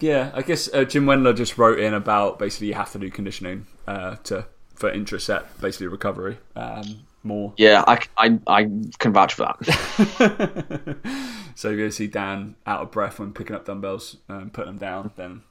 [0.00, 3.10] yeah, I guess uh, Jim Wendler just wrote in about basically you have to do
[3.10, 7.52] conditioning uh, to for intraset, basically recovery um, more.
[7.56, 8.64] yeah, I, I, I
[9.00, 10.96] can vouch for that.
[11.58, 14.78] So if you see Dan out of breath when picking up dumbbells and putting them
[14.78, 15.42] down, then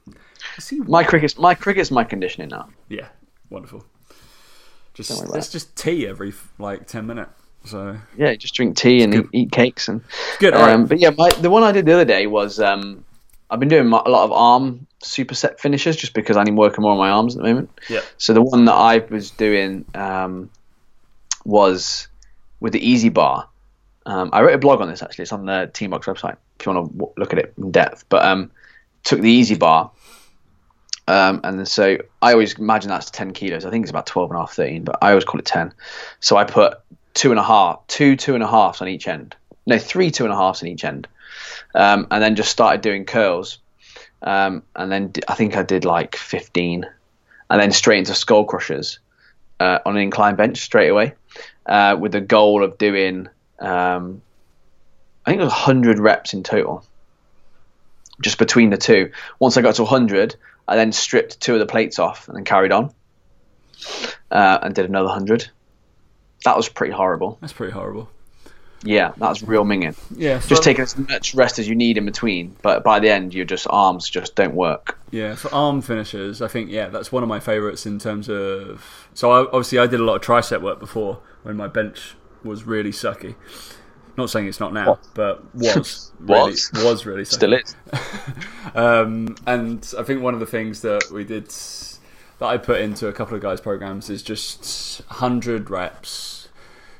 [0.58, 2.70] see My cricket's my cricket's my conditioning now.
[2.88, 3.08] yeah,
[3.50, 3.84] wonderful.
[4.98, 7.30] Just Don't worry about that's just tea every like ten minutes.
[7.64, 10.00] So Yeah, just drink tea and eat, eat cakes and.
[10.40, 10.54] good.
[10.54, 10.74] All right.
[10.74, 13.04] Um, but yeah, my, the one I did the other day was um,
[13.48, 16.90] I've been doing a lot of arm superset finishes just because I need working more
[16.90, 17.70] on my arms at the moment.
[17.88, 18.00] yeah.
[18.16, 20.50] So the one that I was doing um,
[21.44, 22.08] was
[22.58, 23.48] with the EZ bar.
[24.04, 25.22] Um, I wrote a blog on this actually.
[25.22, 28.04] It's on the Teambox website if you want to w- look at it in depth.
[28.08, 28.50] But um,
[29.04, 29.92] took the EZ bar,
[31.08, 33.64] um, and so I always imagine that's 10 kilos.
[33.64, 35.72] I think it's about 12 and a half, 13, but I always call it 10.
[36.20, 36.78] So I put
[37.14, 39.34] two and a half, two two and a halves on each end.
[39.66, 41.08] No, three two and a halves on each end,
[41.74, 43.58] um, and then just started doing curls.
[44.20, 46.84] Um, and then I think I did like 15,
[47.48, 48.98] and then straight into skull crushers
[49.60, 51.14] uh, on an incline bench straight away,
[51.64, 53.28] uh, with the goal of doing,
[53.60, 54.20] um,
[55.24, 56.84] I think it was 100 reps in total,
[58.20, 59.10] just between the two.
[59.38, 60.36] Once I got to 100,
[60.68, 62.92] I then stripped two of the plates off and then carried on,
[64.30, 65.48] uh, and did another 100.
[66.44, 67.38] That was pretty horrible.
[67.40, 68.08] That's pretty horrible.
[68.84, 69.96] Yeah, that was real minging.
[70.14, 73.34] Yeah, Just taking as much rest as you need in between, but by the end,
[73.34, 74.98] your just arms just don't work.
[75.10, 79.08] Yeah, for arm finishes, I think yeah, that's one of my favourites in terms of.
[79.14, 82.64] So I, obviously, I did a lot of tricep work before when my bench was
[82.64, 83.34] really sucky.
[84.18, 85.08] Not saying it's not now, Was.
[85.14, 86.70] but was really, Was.
[86.74, 87.24] was really.
[87.24, 87.74] Still is.
[88.74, 93.08] Um, and I think one of the things that we did that I put into
[93.08, 96.48] a couple of guys' programs is just 100 reps,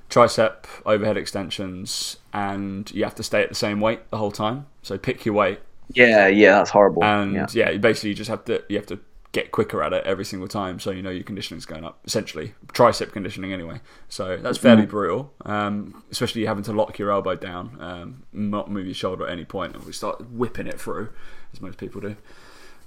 [0.09, 4.66] tricep overhead extensions, and you have to stay at the same weight the whole time.
[4.83, 5.61] So pick your weight,
[5.92, 7.04] Yeah, yeah, that's horrible.
[7.04, 7.46] and yeah.
[7.52, 8.98] yeah, you basically just have to you have to
[9.33, 11.99] get quicker at it every single time, so you know your conditioning's going up.
[12.07, 13.81] Essentially, tricep conditioning anyway.
[14.09, 14.88] So that's fairly Mm.
[14.91, 19.33] brutal, um, especially having to lock your elbow down, um, not move your shoulder at
[19.33, 21.11] any point, and we start whipping it through,
[21.53, 22.17] as most people do.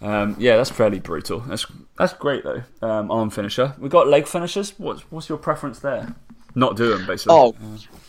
[0.02, 1.42] Um, yeah, that's fairly brutal.
[1.42, 1.66] That's
[1.98, 2.64] that's great though.
[2.82, 3.76] Um, arm finisher.
[3.78, 4.74] We got leg finishers.
[4.80, 6.16] What's what's your preference there?
[6.56, 7.36] Not do them basically.
[7.36, 7.56] Oh,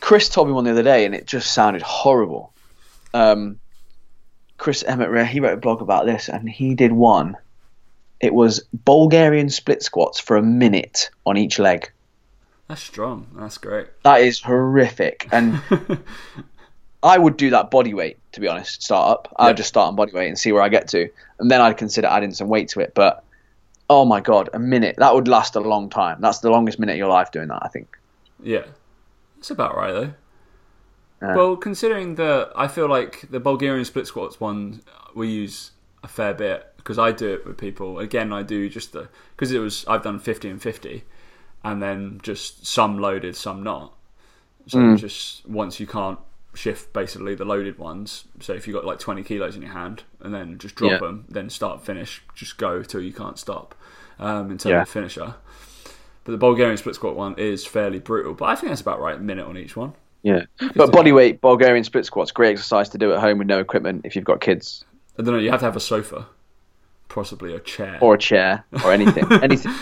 [0.01, 2.55] Chris told me one the other day, and it just sounded horrible.
[3.13, 3.61] Um,
[4.57, 7.37] Chris Emmett, he wrote a blog about this, and he did one.
[8.23, 11.91] It was Bulgarian split squats for a minute on each leg.
[12.69, 13.27] that's strong.
[13.35, 13.89] That's great.
[14.05, 15.61] That is horrific, and
[17.03, 18.83] I would do that body weight to be honest.
[18.83, 19.29] Start up.
[19.39, 19.47] Yeah.
[19.47, 21.09] I'd just start on body weight and see where I get to,
[21.39, 22.95] and then I'd consider adding some weight to it.
[22.95, 23.23] But
[23.89, 26.21] oh my god, a minute that would last a long time.
[26.21, 27.61] That's the longest minute of your life doing that.
[27.63, 27.97] I think.
[28.43, 28.65] Yeah,
[29.39, 30.15] it's about right though.
[31.21, 31.37] Yeah.
[31.37, 35.71] Well, considering that, I feel like the Bulgarian split squats one uh, we use
[36.03, 37.99] a fair bit because I do it with people.
[37.99, 41.05] Again, I do just the because it was I've done fifty and fifty,
[41.63, 43.95] and then just some loaded, some not.
[44.67, 44.97] So Mm.
[44.99, 46.19] just once you can't
[46.55, 48.25] shift basically the loaded ones.
[48.41, 50.99] So if you got like twenty kilos in your hand, and then just drop Yeah.
[50.99, 53.75] them, then start finish, just go till you can't stop.
[54.19, 54.83] Um, in terms Yeah.
[54.83, 55.35] of finisher.
[56.25, 59.17] But the Bulgarian split squat one is fairly brutal, but I think that's about right,
[59.17, 59.95] a minute on each one.
[60.23, 60.45] Yeah,
[60.77, 64.03] but body weight Bulgarian split squats great exercise to do at home with no equipment
[64.05, 64.85] if you've got kids
[65.19, 65.41] I don't know.
[65.41, 66.27] You have to have a sofa,
[67.13, 67.99] possibly a chair.
[68.01, 69.73] or a chair or anything, anything,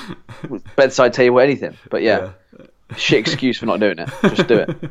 [0.77, 1.77] bedside table, anything.
[1.91, 2.33] But yeah,
[2.97, 4.11] shit excuse for not doing it.
[4.35, 4.77] Just do it.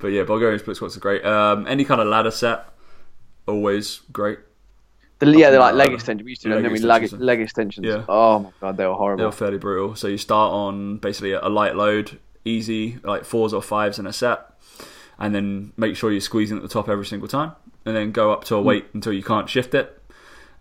[0.00, 1.22] But yeah, Bulgarian split squats are great.
[1.26, 2.64] Um, any kind of ladder set,
[3.46, 4.38] always great.
[5.18, 6.24] The, yeah, they're like leg extensions.
[6.24, 6.88] We used to do them, didn't we?
[6.88, 7.26] leg, extensions.
[7.26, 7.86] leg extensions.
[7.86, 8.04] Yeah.
[8.08, 9.18] Oh my god, they were horrible.
[9.18, 9.94] They were fairly brutal.
[9.94, 14.12] So you start on basically a light load, easy, like fours or fives in a
[14.14, 14.40] set,
[15.18, 17.52] and then make sure you're squeezing at the top every single time,
[17.84, 20.02] and then go up to a weight until you can't shift it,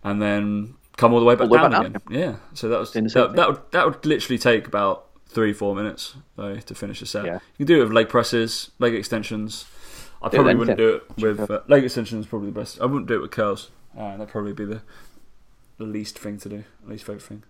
[0.03, 2.01] and then come all the way back the way down back again.
[2.09, 2.35] Yeah.
[2.53, 5.53] So that was Doing the same that, that would that would literally take about three
[5.53, 7.25] four minutes though to finish a set.
[7.25, 7.39] Yeah.
[7.57, 9.65] You can do it with leg presses, leg extensions.
[10.21, 12.25] I Do probably wouldn't do it with uh, leg extensions.
[12.27, 12.81] Probably the best.
[12.81, 13.71] I wouldn't do it with curls.
[13.97, 14.81] Uh, that'd probably be the
[15.77, 17.43] the least thing to do, least favorite thing.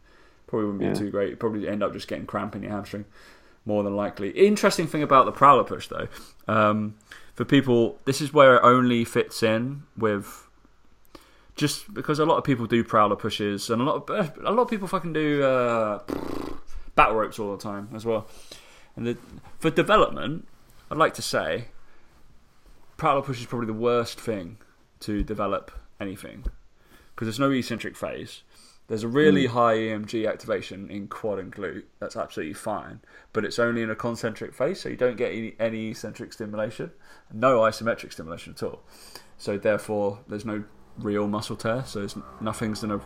[0.45, 0.93] Probably wouldn't be Yeah.
[0.93, 1.29] too great.
[1.29, 3.05] You'd probably end up just getting cramp in your hamstring,
[3.65, 4.29] more than likely.
[4.31, 6.07] Interesting thing about the prowler push though,
[6.47, 6.95] um,
[7.33, 10.45] for people, this is where it only fits in with.
[11.59, 14.61] Just because a lot of people do prowler pushes, and a lot of a lot
[14.61, 15.99] of people fucking do uh,
[16.95, 18.27] battle ropes all the time as well.
[18.95, 19.17] And the,
[19.59, 20.47] for development,
[20.89, 21.65] I'd like to say,
[22.95, 24.57] prowler push is probably the worst thing
[25.01, 25.69] to develop
[25.99, 26.45] anything
[27.13, 28.43] because there's no eccentric phase.
[28.87, 31.83] There's a really high EMG activation in quad and glute.
[31.99, 33.01] That's absolutely fine,
[33.33, 36.91] but it's only in a concentric phase, so you don't get any, any eccentric stimulation,
[37.31, 38.81] no isometric stimulation at all.
[39.37, 40.63] So therefore, there's no
[41.01, 41.83] real muscle tear.
[41.85, 42.99] So it's, nothing's gonna.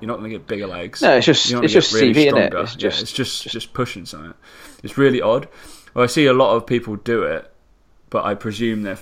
[0.00, 1.00] You're not gonna get bigger legs.
[1.02, 2.58] No, it's just- it's just really CV, stronger.
[2.58, 4.34] It's Yeah, just- it's just just pushing something.
[4.82, 5.48] It's really odd.
[5.94, 7.52] Well, I see a lot of people do it,
[8.10, 8.98] but I presume they're.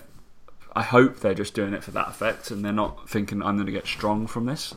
[0.76, 3.66] I hope they're just doing it for that effect, and they're not thinking I'm going
[3.66, 4.72] to get strong from this.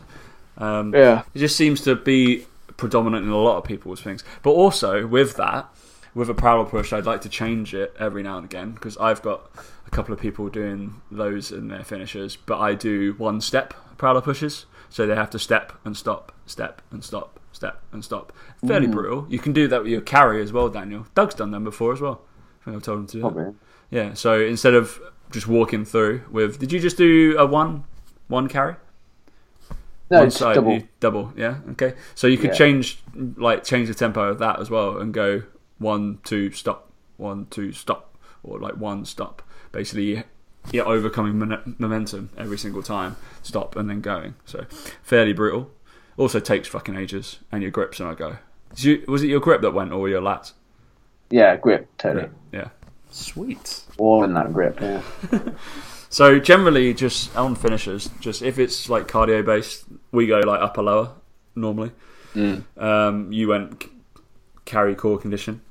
[0.57, 1.21] Um, Yeah.
[1.35, 2.45] it just seems to be
[2.77, 4.23] predominant in a lot of people's things.
[4.41, 5.69] But also with that,
[6.15, 9.21] with a prowler push, I'd like to change it every now and again because I've
[9.21, 9.51] got
[9.93, 14.65] couple of people doing those in their finishers, but I do one step prowler pushes,
[14.89, 18.33] so they have to step and stop, step and stop, step and stop.
[18.65, 19.25] Fairly brutal.
[19.29, 21.05] You can do that with your carry as well, Daniel.
[21.15, 22.21] Doug's done them before as well.
[22.61, 23.31] I think I've told him to do that.
[23.33, 23.53] Probably.
[23.91, 24.13] Yeah.
[24.13, 24.99] So instead of
[25.31, 27.83] just walking through with, did you just do a one,
[28.27, 28.75] one carry?
[30.09, 30.73] No, one side, double.
[30.73, 31.57] you- double, yeah.
[31.71, 32.55] Okay, so you could Yeah.
[32.57, 33.01] change,
[33.37, 35.43] like, change the tempo of that as well, and go
[35.79, 38.12] one, two, stop, one, two, stop,
[38.43, 39.41] or like one stop.
[39.71, 40.23] Basically,
[40.71, 44.35] you're overcoming mon- momentum every single time, stop, and then going.
[44.45, 44.65] So
[45.01, 45.71] fairly brutal.
[46.17, 48.37] Also takes fucking ages, and your grips and I go.
[48.75, 50.53] Did you- was it your grip that went, or your lats?
[51.29, 52.29] Yeah, grip, totally.
[52.51, 52.69] Yeah.
[53.09, 53.83] Sweet.
[53.97, 54.79] All in that grip.
[54.81, 55.01] Yeah.
[56.09, 60.83] So generally, just on finishers, just if it's like cardio based, we go like upper
[60.83, 61.09] lower
[61.55, 61.91] normally.
[62.77, 63.85] Um, you went
[64.63, 65.61] carry core condition,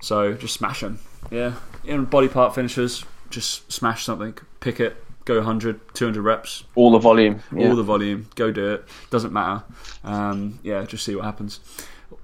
[0.00, 1.00] so just smash them.
[1.30, 6.92] Yeah, in body part finishers, just smash something, pick it, go 100, 200 reps, All
[6.92, 7.42] the volume.
[7.54, 7.68] Yeah.
[7.68, 8.84] all the volume, go do it.
[9.10, 9.64] Doesn't matter.
[10.04, 11.60] Um, yeah, just see what happens.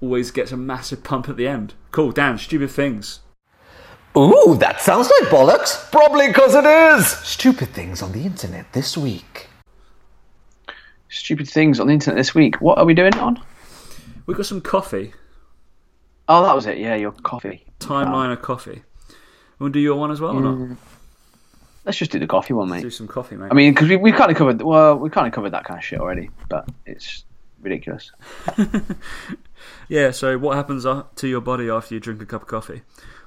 [0.01, 1.75] Always gets a massive pump at the end.
[1.91, 2.39] Cool, Dan.
[2.39, 3.21] Stupid things.
[4.17, 5.91] Ooh, that sounds like bollocks.
[5.91, 7.07] Probably because it is.
[7.09, 9.49] Stupid things on the internet this week.
[11.09, 12.61] Stupid things on the internet this week.
[12.61, 13.41] What are we doing it on?
[14.27, 15.13] We got some coffee.
[16.29, 16.79] Oh, that was it.
[16.79, 17.65] Yeah, your coffee.
[17.81, 18.83] Timeline of coffee.
[19.63, 20.77] Want to do your one as well or not?
[21.85, 22.81] Let's just do the coffee one, mate.
[22.81, 22.93] Do mate.
[22.95, 23.47] some coffee, mate.
[23.49, 24.61] I mean, because we we kind of covered.
[24.61, 27.25] Well, we kind of covered that kind of shit already, but it's
[27.61, 28.11] ridiculous.
[29.89, 30.11] yeah.
[30.11, 32.83] So, what happens uh, to your body after you drink a cup of coffee,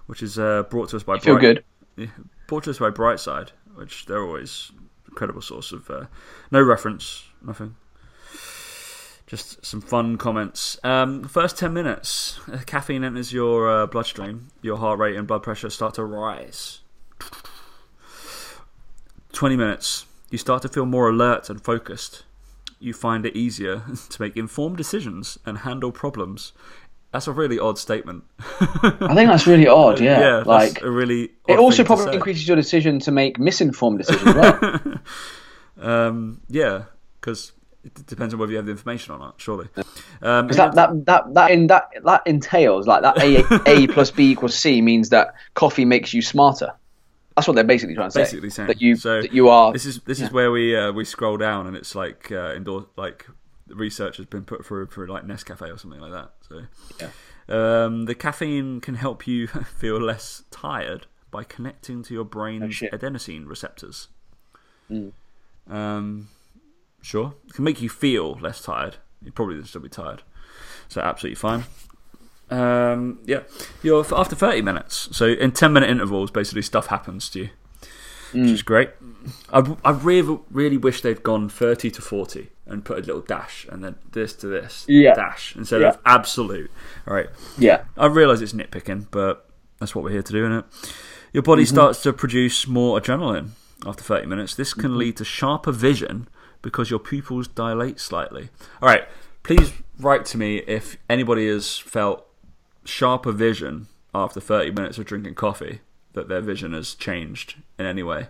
[0.07, 1.63] which is uh, brought to us by Feel Bright- good.
[1.95, 2.07] Yeah,
[2.47, 4.73] brought to us by Brightside, which they're always
[5.07, 6.07] incredible source of uh,
[6.51, 7.77] no reference, nothing.
[9.27, 10.77] Just some fun comments.
[10.83, 15.41] Um, first 10 minutes, uh, caffeine enters your uh, bloodstream, your heart rate and blood
[15.41, 16.81] pressure start to rise.
[19.33, 22.23] 20 minutes, you start to feel more alert and focused.
[22.79, 26.53] You find it easier to make informed decisions and handle problems.
[27.11, 28.25] That's a really odd statement.
[28.39, 30.01] I think that's really odd.
[30.01, 31.31] Yeah, yeah, like a really.
[31.47, 34.35] it also probably increases your decision to make misinformed decisions.
[34.35, 34.97] Right?
[35.79, 36.83] Um, yeah,
[37.19, 37.53] because
[37.85, 39.35] it depends on whether you have the information or not.
[39.37, 39.67] Surely.
[40.21, 44.31] Um, that that that that in that that entails like that a a plus b
[44.31, 46.73] equals c means that coffee makes you smarter.
[47.35, 48.21] That's what they're basically trying to say.
[48.21, 49.71] basically saying that you so that you are.
[49.71, 52.87] This is this is where we uh, we scroll down and it's like uh, indoor
[52.95, 53.27] like
[53.67, 56.31] research has been put through for like Nescafe or something like that.
[56.47, 62.75] So um, the caffeine can help you feel less tired by connecting to your brain's
[62.75, 62.91] shit.
[62.91, 64.07] adenosine receptors.
[65.69, 66.29] Um,
[67.05, 68.97] sure, it can make you feel less tired.
[69.21, 70.23] You probably still be tired,
[70.87, 71.63] so absolutely fine.
[72.49, 73.41] Um, yeah,
[73.81, 75.09] you're after thirty minutes.
[75.11, 77.49] So in ten minute intervals, basically stuff happens to you,
[78.33, 78.91] which is great.
[79.51, 83.65] I, I really really wish they'd gone thirty to forty and put a little dash
[83.71, 85.13] and then this to this Yeah.
[85.15, 85.89] dash instead Yeah.
[85.89, 86.69] of absolute.
[87.07, 87.83] All right, yeah.
[87.97, 90.65] I realise it's nitpicking, but that's what we're here to do, isn't it?
[91.33, 91.75] Your body Mm-hmm.
[91.75, 93.49] starts to produce more adrenaline
[93.85, 94.53] after 30 minutes.
[94.55, 94.81] This Mm-hmm.
[94.81, 96.27] can lead to sharper vision
[96.65, 98.49] because your pupils dilate slightly.
[98.81, 99.07] All right,
[99.43, 102.25] please write to me if anybody has felt
[102.83, 105.81] sharper vision after 30 minutes of drinking coffee,
[106.13, 108.29] that their vision has changed in any way.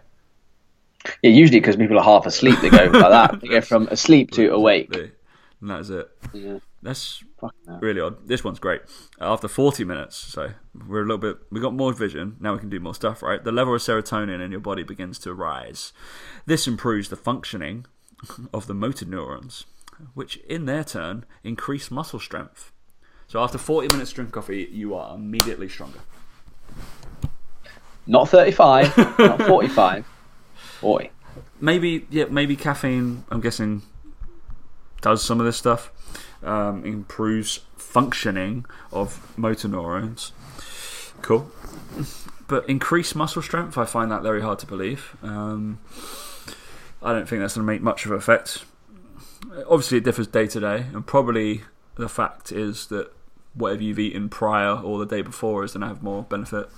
[1.24, 3.40] Yeah, usually because people are half asleep, they go like that.
[3.42, 4.94] They go from asleep to awake.
[4.94, 6.12] And that's it.
[6.34, 6.60] Yeah.
[6.84, 8.28] That's Fucking really odd.
[8.28, 8.82] This one's great.
[9.22, 10.52] After 40 minutes, so
[10.88, 12.36] we're a little bit, we got more vision.
[12.42, 13.42] Now we can do more stuff, right?
[13.42, 15.94] The level of serotonin in your body begins to rise.
[16.46, 17.86] This improves the functioning
[18.54, 19.66] of the motor neurons,
[20.14, 22.72] which in their turn increase muscle strength.
[23.28, 26.00] So after 40 minutes drink coffee, you are immediately stronger.
[28.08, 30.06] Not 35, not 45,
[30.80, 31.12] 40.
[31.60, 33.24] Maybe, yeah, maybe caffeine.
[33.32, 33.82] I'm guessing
[35.02, 35.92] does some of this stuff.
[36.44, 40.32] Um, improves functioning of motor neurons.
[41.22, 41.50] Cool.
[42.48, 45.16] But increased muscle strength, I find that very hard to believe.
[45.24, 45.80] Um,
[47.02, 48.66] I don't think that's going to make much of an effect.
[49.68, 51.62] Obviously, it differs day to day, and probably
[51.96, 53.12] the fact is that
[53.54, 56.70] whatever you've eaten prior or the day before is going to have more benefit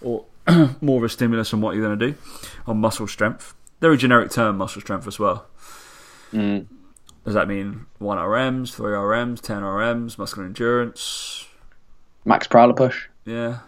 [0.00, 0.24] or
[0.80, 2.18] more of a stimulus on what you're going to do
[2.66, 3.54] on muscle strength.
[3.80, 5.46] They're a generic term, muscle strength as well.
[6.32, 6.66] Mm.
[7.24, 11.46] Does that mean 1 RMs, 3 RMs, 10 RMs, muscular endurance?
[12.24, 13.08] Max Prowler push.
[13.24, 13.60] Yeah.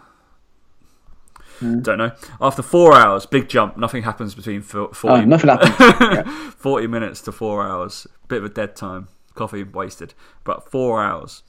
[1.63, 1.83] Mm.
[1.83, 2.11] Don't know.
[2.41, 3.77] After four hours, big jump.
[3.77, 6.53] Nothing happens between fo- 40, Oh, nothing happens.
[6.55, 8.05] 40 minutes to four hours.
[8.27, 9.07] Bit of a dead time.
[9.35, 10.13] Coffee wasted.
[10.43, 11.43] But four hours.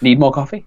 [0.00, 0.64] Need more coffee?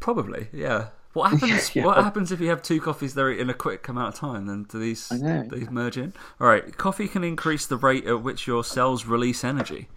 [0.00, 0.88] Probably, yeah.
[1.12, 1.74] What happens?
[1.74, 1.84] Yeah.
[1.86, 4.46] What happens if you have two coffees there in a quick amount of time?
[4.46, 5.48] Then do these know.
[5.50, 6.12] these merge in?
[6.40, 6.76] All right.
[6.76, 9.88] Coffee can increase the rate at which your cells release energy.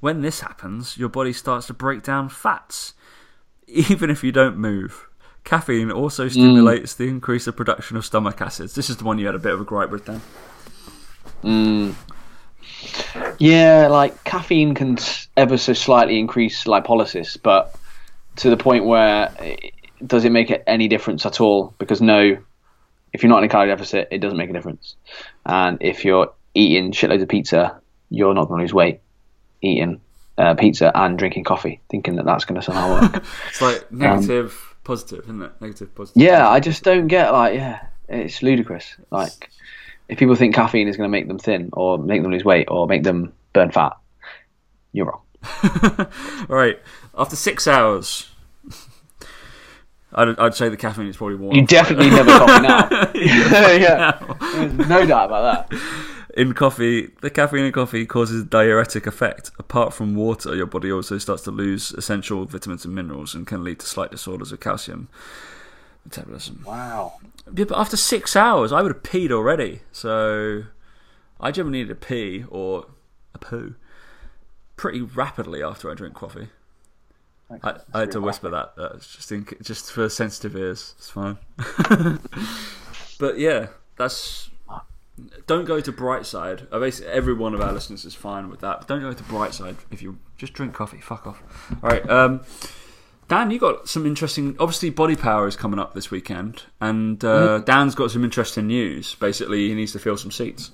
[0.00, 2.94] When this happens, your body starts to break down fats,
[3.66, 5.08] even if you don't move.
[5.44, 8.74] Caffeine also stimulates the increase of production of stomach acids.
[8.74, 10.22] This is the one you had a bit of a gripe with, Dan.
[13.38, 14.98] Yeah, like caffeine can
[15.36, 17.74] ever so slightly increase lipolysis, but
[18.36, 19.56] to the point where eh,
[20.06, 21.74] does it make it any difference at all?
[21.78, 22.36] Because no,
[23.12, 24.96] if you're not in a calorie deficit, it doesn't make a difference.
[25.44, 29.00] And if you're eating shitloads of pizza, you're not going to lose weight
[29.60, 30.00] eating
[30.38, 33.24] uh, pizza and drinking coffee, thinking that that's going to somehow work.
[33.48, 35.52] It's like negative, positive, isn't it?
[35.60, 36.22] Negative, positive.
[36.22, 38.96] yeah, I just don't get like yeah, it's ludicrous.
[39.10, 39.50] Like
[40.08, 42.68] if people think caffeine is going to make them thin or make them lose weight
[42.70, 43.96] or make them burn fat,
[44.92, 45.20] you're wrong.
[45.62, 46.06] All
[46.56, 46.78] right.
[47.16, 48.30] After six hours,
[50.14, 51.54] I'd, I'd say the caffeine is probably more.
[51.54, 52.88] You definitely never coffee now.
[53.14, 54.18] yeah,
[54.52, 55.78] There's no doubt about that.
[56.34, 59.50] In coffee, the caffeine in coffee causes a diuretic effect.
[59.58, 63.62] Apart from water, your body also starts to lose essential vitamins and minerals and can
[63.64, 65.08] lead to slight disorders of calcium
[66.04, 66.64] metabolism.
[66.66, 67.14] Wow.
[67.54, 69.80] Yeah, but after six hours, I would have peed already.
[69.92, 70.64] So
[71.40, 72.86] I generally need a pee or
[73.34, 73.74] a poo
[74.76, 76.48] pretty rapidly after I drink coffee.
[77.62, 78.74] I, I had to whisper that.
[78.76, 80.94] That's just in, just for sensitive ears.
[80.96, 81.38] It's fine.
[83.18, 84.48] but yeah, that's.
[85.46, 86.70] Don't go to Brightside.
[86.70, 88.80] Basically, every one of our listeners is fine with that.
[88.80, 91.00] But don't go to Brightside if you just drink coffee.
[91.00, 91.42] Fuck off.
[91.82, 92.40] All right, um,
[93.28, 94.56] Dan, you got some interesting.
[94.58, 99.14] Obviously, Body Power is coming up this weekend, and uh, Dan's got some interesting news.
[99.14, 100.70] Basically, he needs to fill some seats.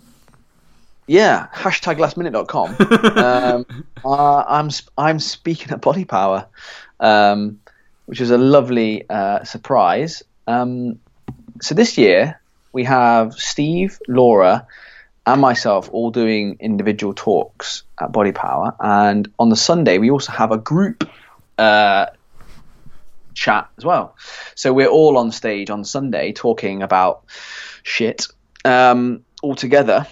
[1.06, 2.76] Yeah, hashtag lastminute.com.
[3.16, 6.46] um, uh, I'm I'm speaking at Body Power,
[7.00, 7.60] um,
[8.06, 10.22] which is a lovely uh, surprise.
[10.46, 11.00] Um,
[11.60, 12.40] so this year
[12.72, 14.66] we have Steve, Laura,
[15.26, 20.32] and myself all doing individual talks at Body Power, and on the Sunday we also
[20.32, 21.08] have a group
[21.58, 22.06] uh,
[23.34, 24.16] chat as well.
[24.54, 27.24] So we're all on stage on Sunday talking about
[27.82, 28.26] shit
[28.64, 30.06] um, all together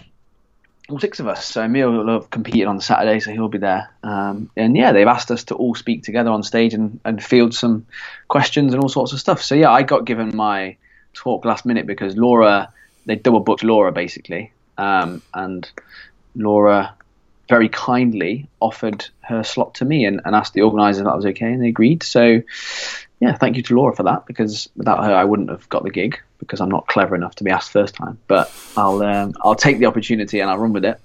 [0.89, 1.45] all six of us.
[1.45, 3.91] So Emil will have competed on Saturday, so he'll be there.
[4.03, 7.55] Um, and yeah, they've asked us to all speak together on stage and, and field
[7.55, 7.87] some
[8.29, 9.43] questions and all sorts of stuff.
[9.43, 10.77] So yeah, I got given my
[11.17, 12.73] talk last minute because Laura,
[13.07, 15.69] they double booked Laura basically, um, and
[16.35, 16.95] Laura
[17.49, 21.27] very kindly offered her slot to me and, and asked the organisers if that was
[21.27, 22.03] okay, and they agreed.
[22.03, 22.43] So
[23.21, 25.91] yeah, thank you to Laura for that because without her, I wouldn't have got the
[25.91, 28.19] gig because I'm not clever enough to be asked first time.
[28.27, 31.01] But I'll um, I'll take the opportunity and I'll run with it.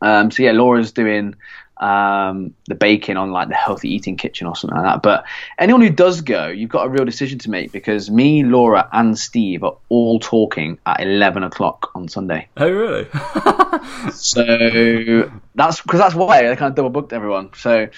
[0.00, 1.36] Um, so yeah, Laura's doing
[1.82, 5.02] um, the baking on like the healthy eating kitchen or something like that.
[5.02, 5.24] But
[5.58, 9.18] anyone who does go, you've got a real decision to make because me, Laura, and
[9.18, 12.48] Steve are all talking at eleven o'clock on Sunday.
[12.56, 13.04] Oh, really?
[14.12, 17.50] so that's because that's why they kind of double booked everyone.
[17.54, 17.88] So.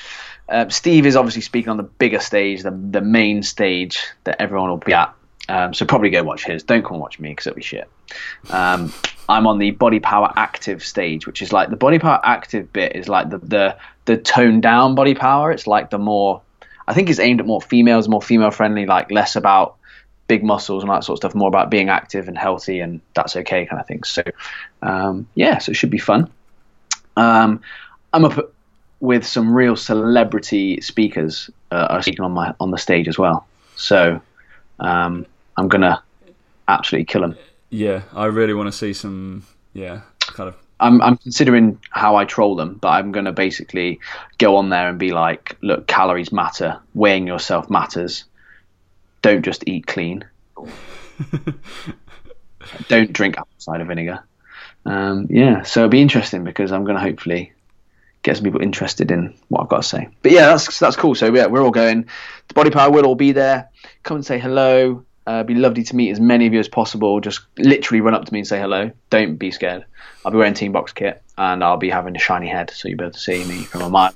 [0.46, 4.68] Um, Steve is obviously speaking on the bigger stage, the the main stage that everyone
[4.68, 5.14] will be at.
[5.48, 6.64] Um, so probably go watch his.
[6.64, 7.88] Don't come and watch me because it'll be shit.
[8.50, 8.92] Um,
[9.28, 12.94] I'm on the body power active stage, which is like the body power active bit
[12.94, 15.50] is like the the the toned down body power.
[15.50, 16.42] It's like the more
[16.86, 19.76] I think it's aimed at more females, more female friendly, like less about
[20.26, 23.36] big muscles and that sort of stuff, more about being active and healthy and that's
[23.36, 24.02] okay kind of thing.
[24.04, 24.22] So
[24.82, 26.30] um, yeah, so it should be fun.
[27.16, 27.60] Um,
[28.12, 28.52] I'm up
[29.00, 33.46] with some real celebrity speakers uh, are speaking on my on the stage as well.
[33.76, 34.20] So
[34.80, 35.26] um,
[35.56, 36.02] I'm gonna
[36.68, 37.36] absolutely kill them.
[37.74, 39.44] Yeah, I really want to see some.
[39.72, 40.56] Yeah, kind of.
[40.78, 43.98] I'm I'm considering how I troll them, but I'm gonna basically
[44.38, 48.26] go on there and be like, look, calories matter, weighing yourself matters.
[49.22, 50.24] Don't just eat clean.
[52.88, 54.22] Don't drink apple cider vinegar.
[54.86, 57.54] Um, yeah, so it'll be interesting because I'm going to hopefully
[58.22, 60.08] get some people interested in what I've got to say.
[60.22, 61.16] But yeah, that's that's cool.
[61.16, 62.08] So yeah, we're all going.
[62.48, 63.70] The Body Power will all be there.
[64.04, 65.04] Come and say hello.
[65.26, 67.20] Uh, it'd be lovely to meet as many of you as possible.
[67.20, 68.90] Just literally run up to me and say hello.
[69.10, 69.84] Don't be scared.
[70.24, 72.98] I'll be wearing Team Box kit and I'll be having a shiny head, so you'll
[72.98, 74.12] be able to see me from a mile.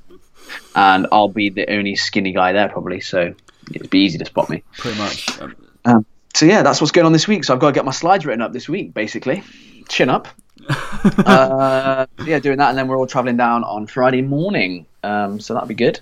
[0.74, 3.34] And I'll be the only skinny guy there probably, so
[3.74, 4.62] it'd be easy to spot me.
[4.76, 5.40] Pretty much.
[5.40, 7.44] Um, Um, so yeah, that's what's going on this week.
[7.44, 9.42] So I've got to get my slides written up this week, basically.
[9.88, 10.28] Chin up.
[10.68, 14.86] uh, yeah, doing that, and then we're all traveling down on Friday morning.
[15.02, 16.00] Um, so that'll be good.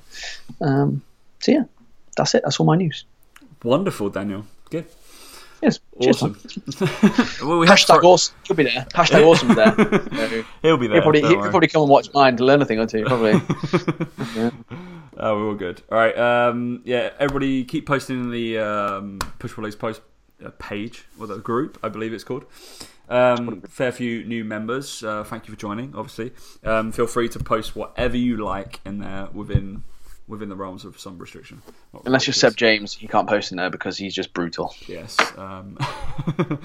[0.61, 1.03] Um,
[1.41, 1.65] so yeah,
[2.17, 2.43] that's it.
[2.43, 3.05] That's all my news.
[3.63, 4.45] wonderful, Daniel.
[4.71, 4.87] Good.
[5.67, 6.23] Yes.
[6.23, 6.39] Awesome.
[7.49, 8.35] well, we Hashtag to- awesome.
[8.47, 8.87] He'll be there.
[8.95, 9.75] Hashtag awesome there.
[9.77, 10.97] So He'll be there.
[10.97, 11.51] he'll probably he'll worry.
[11.51, 13.05] probably come and watch mine to learn a thing or two.
[13.05, 13.41] Probably.
[15.19, 15.81] Oh, we're all good.
[15.91, 16.17] All right.
[16.19, 20.03] Um, yeah, everybody keep posting in the um, Push release post
[20.45, 22.45] uh, page or the group, I believe it's called.
[23.09, 25.03] Um, fair few new members.
[25.03, 25.95] Uh, thank you for joining.
[25.95, 26.33] Obviously,
[26.64, 29.85] um, feel free to post whatever you like in there within
[30.29, 31.62] within the realms of some restriction.
[31.93, 32.35] Not Unless you're.
[32.35, 34.74] Seb James, he can't post in there because he's just brutal.
[34.87, 35.16] Yes.
[35.37, 35.79] Um,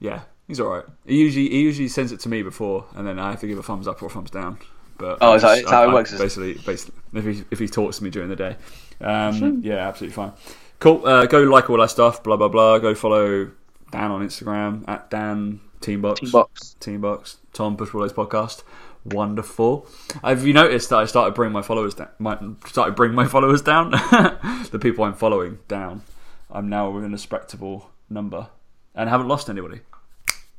[0.00, 0.84] yeah, he's all right.
[1.06, 3.58] He usually he usually sends it to me before, and then I have to give
[3.58, 4.58] a thumbs up or a thumbs down.
[4.98, 6.16] But Oh, is that- I is that how it works?
[6.16, 8.56] Basically, basically, if he if he talks to me during the day,
[9.00, 10.32] um, yeah, absolutely fine.
[10.78, 11.06] Cool.
[11.06, 12.22] Uh, go like all that stuff.
[12.22, 12.78] Blah blah blah.
[12.78, 13.50] Go follow
[13.90, 16.20] Dan on Instagram at Dan Teambox.
[16.20, 16.76] Teambox.
[16.76, 17.36] Teambox.
[17.52, 18.62] Tom Pull podcast.
[19.04, 19.86] Wonderful.
[20.22, 22.08] Have you noticed that I started bringing my followers down?
[22.18, 23.90] My, started bringing my followers down.
[24.70, 26.02] the people I'm following down.
[26.50, 28.48] I'm now within a respectable number,
[28.94, 29.80] and haven't lost anybody.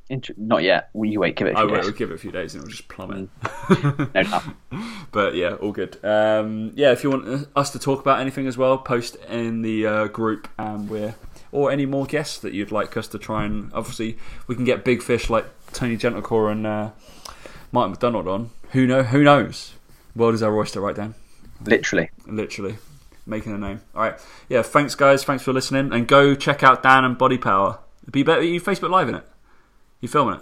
[0.10, 0.90] Int- Not yet.
[0.94, 1.36] Will you wait?
[1.36, 1.86] Give it a I few will days.
[1.86, 3.30] we'll give it a few days and it'll just plummet.
[4.14, 4.44] No doubt.
[5.12, 6.04] but yeah, all good.
[6.04, 9.86] Um, yeah, if you want us to talk about anything as well, post in the
[9.88, 11.16] uh, group, and we're
[11.54, 14.18] or any more guests that you'd like us to try and obviously
[14.48, 16.90] we can get big fish like Tony Gentilcore and uh,
[17.72, 18.50] Martin McDonald on.
[18.72, 19.04] Who know?
[19.04, 19.74] Who knows?
[20.16, 21.16] World is our oyster, right, Dan?
[21.64, 22.10] Literally.
[22.26, 22.78] Literally
[23.26, 23.82] making a name.
[23.96, 24.16] All right,
[24.50, 24.62] yeah.
[24.62, 25.24] Thanks, guys.
[25.24, 27.80] Thanks for listening, and go check out Dan and Body Power.
[28.04, 28.42] It'd be better.
[28.42, 29.24] You Facebook Live in it.
[30.00, 30.42] You filming it?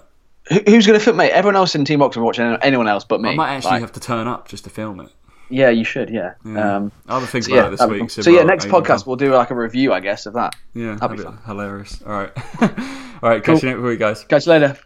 [0.66, 1.32] Who- Who's going to film, mate?
[1.32, 3.30] Everyone else in Team Box will watch anyone else but me.
[3.32, 5.10] I might actually Like, have to turn up just to film it.
[5.52, 6.10] Yeah, you should.
[6.10, 6.36] Yeah.
[6.46, 6.78] Yeah.
[6.78, 8.10] Um, I'll have a think so about yeah, it this week.
[8.12, 10.56] see so yeah, next podcast we'll do like a review, I guess, of that.
[10.74, 12.02] Yeah, That'd be hilarious.
[12.04, 12.70] All right, all
[13.30, 13.44] right.
[13.44, 13.70] Catch Cool.
[13.70, 14.24] you next week, guys.
[14.24, 14.78] Catch you later.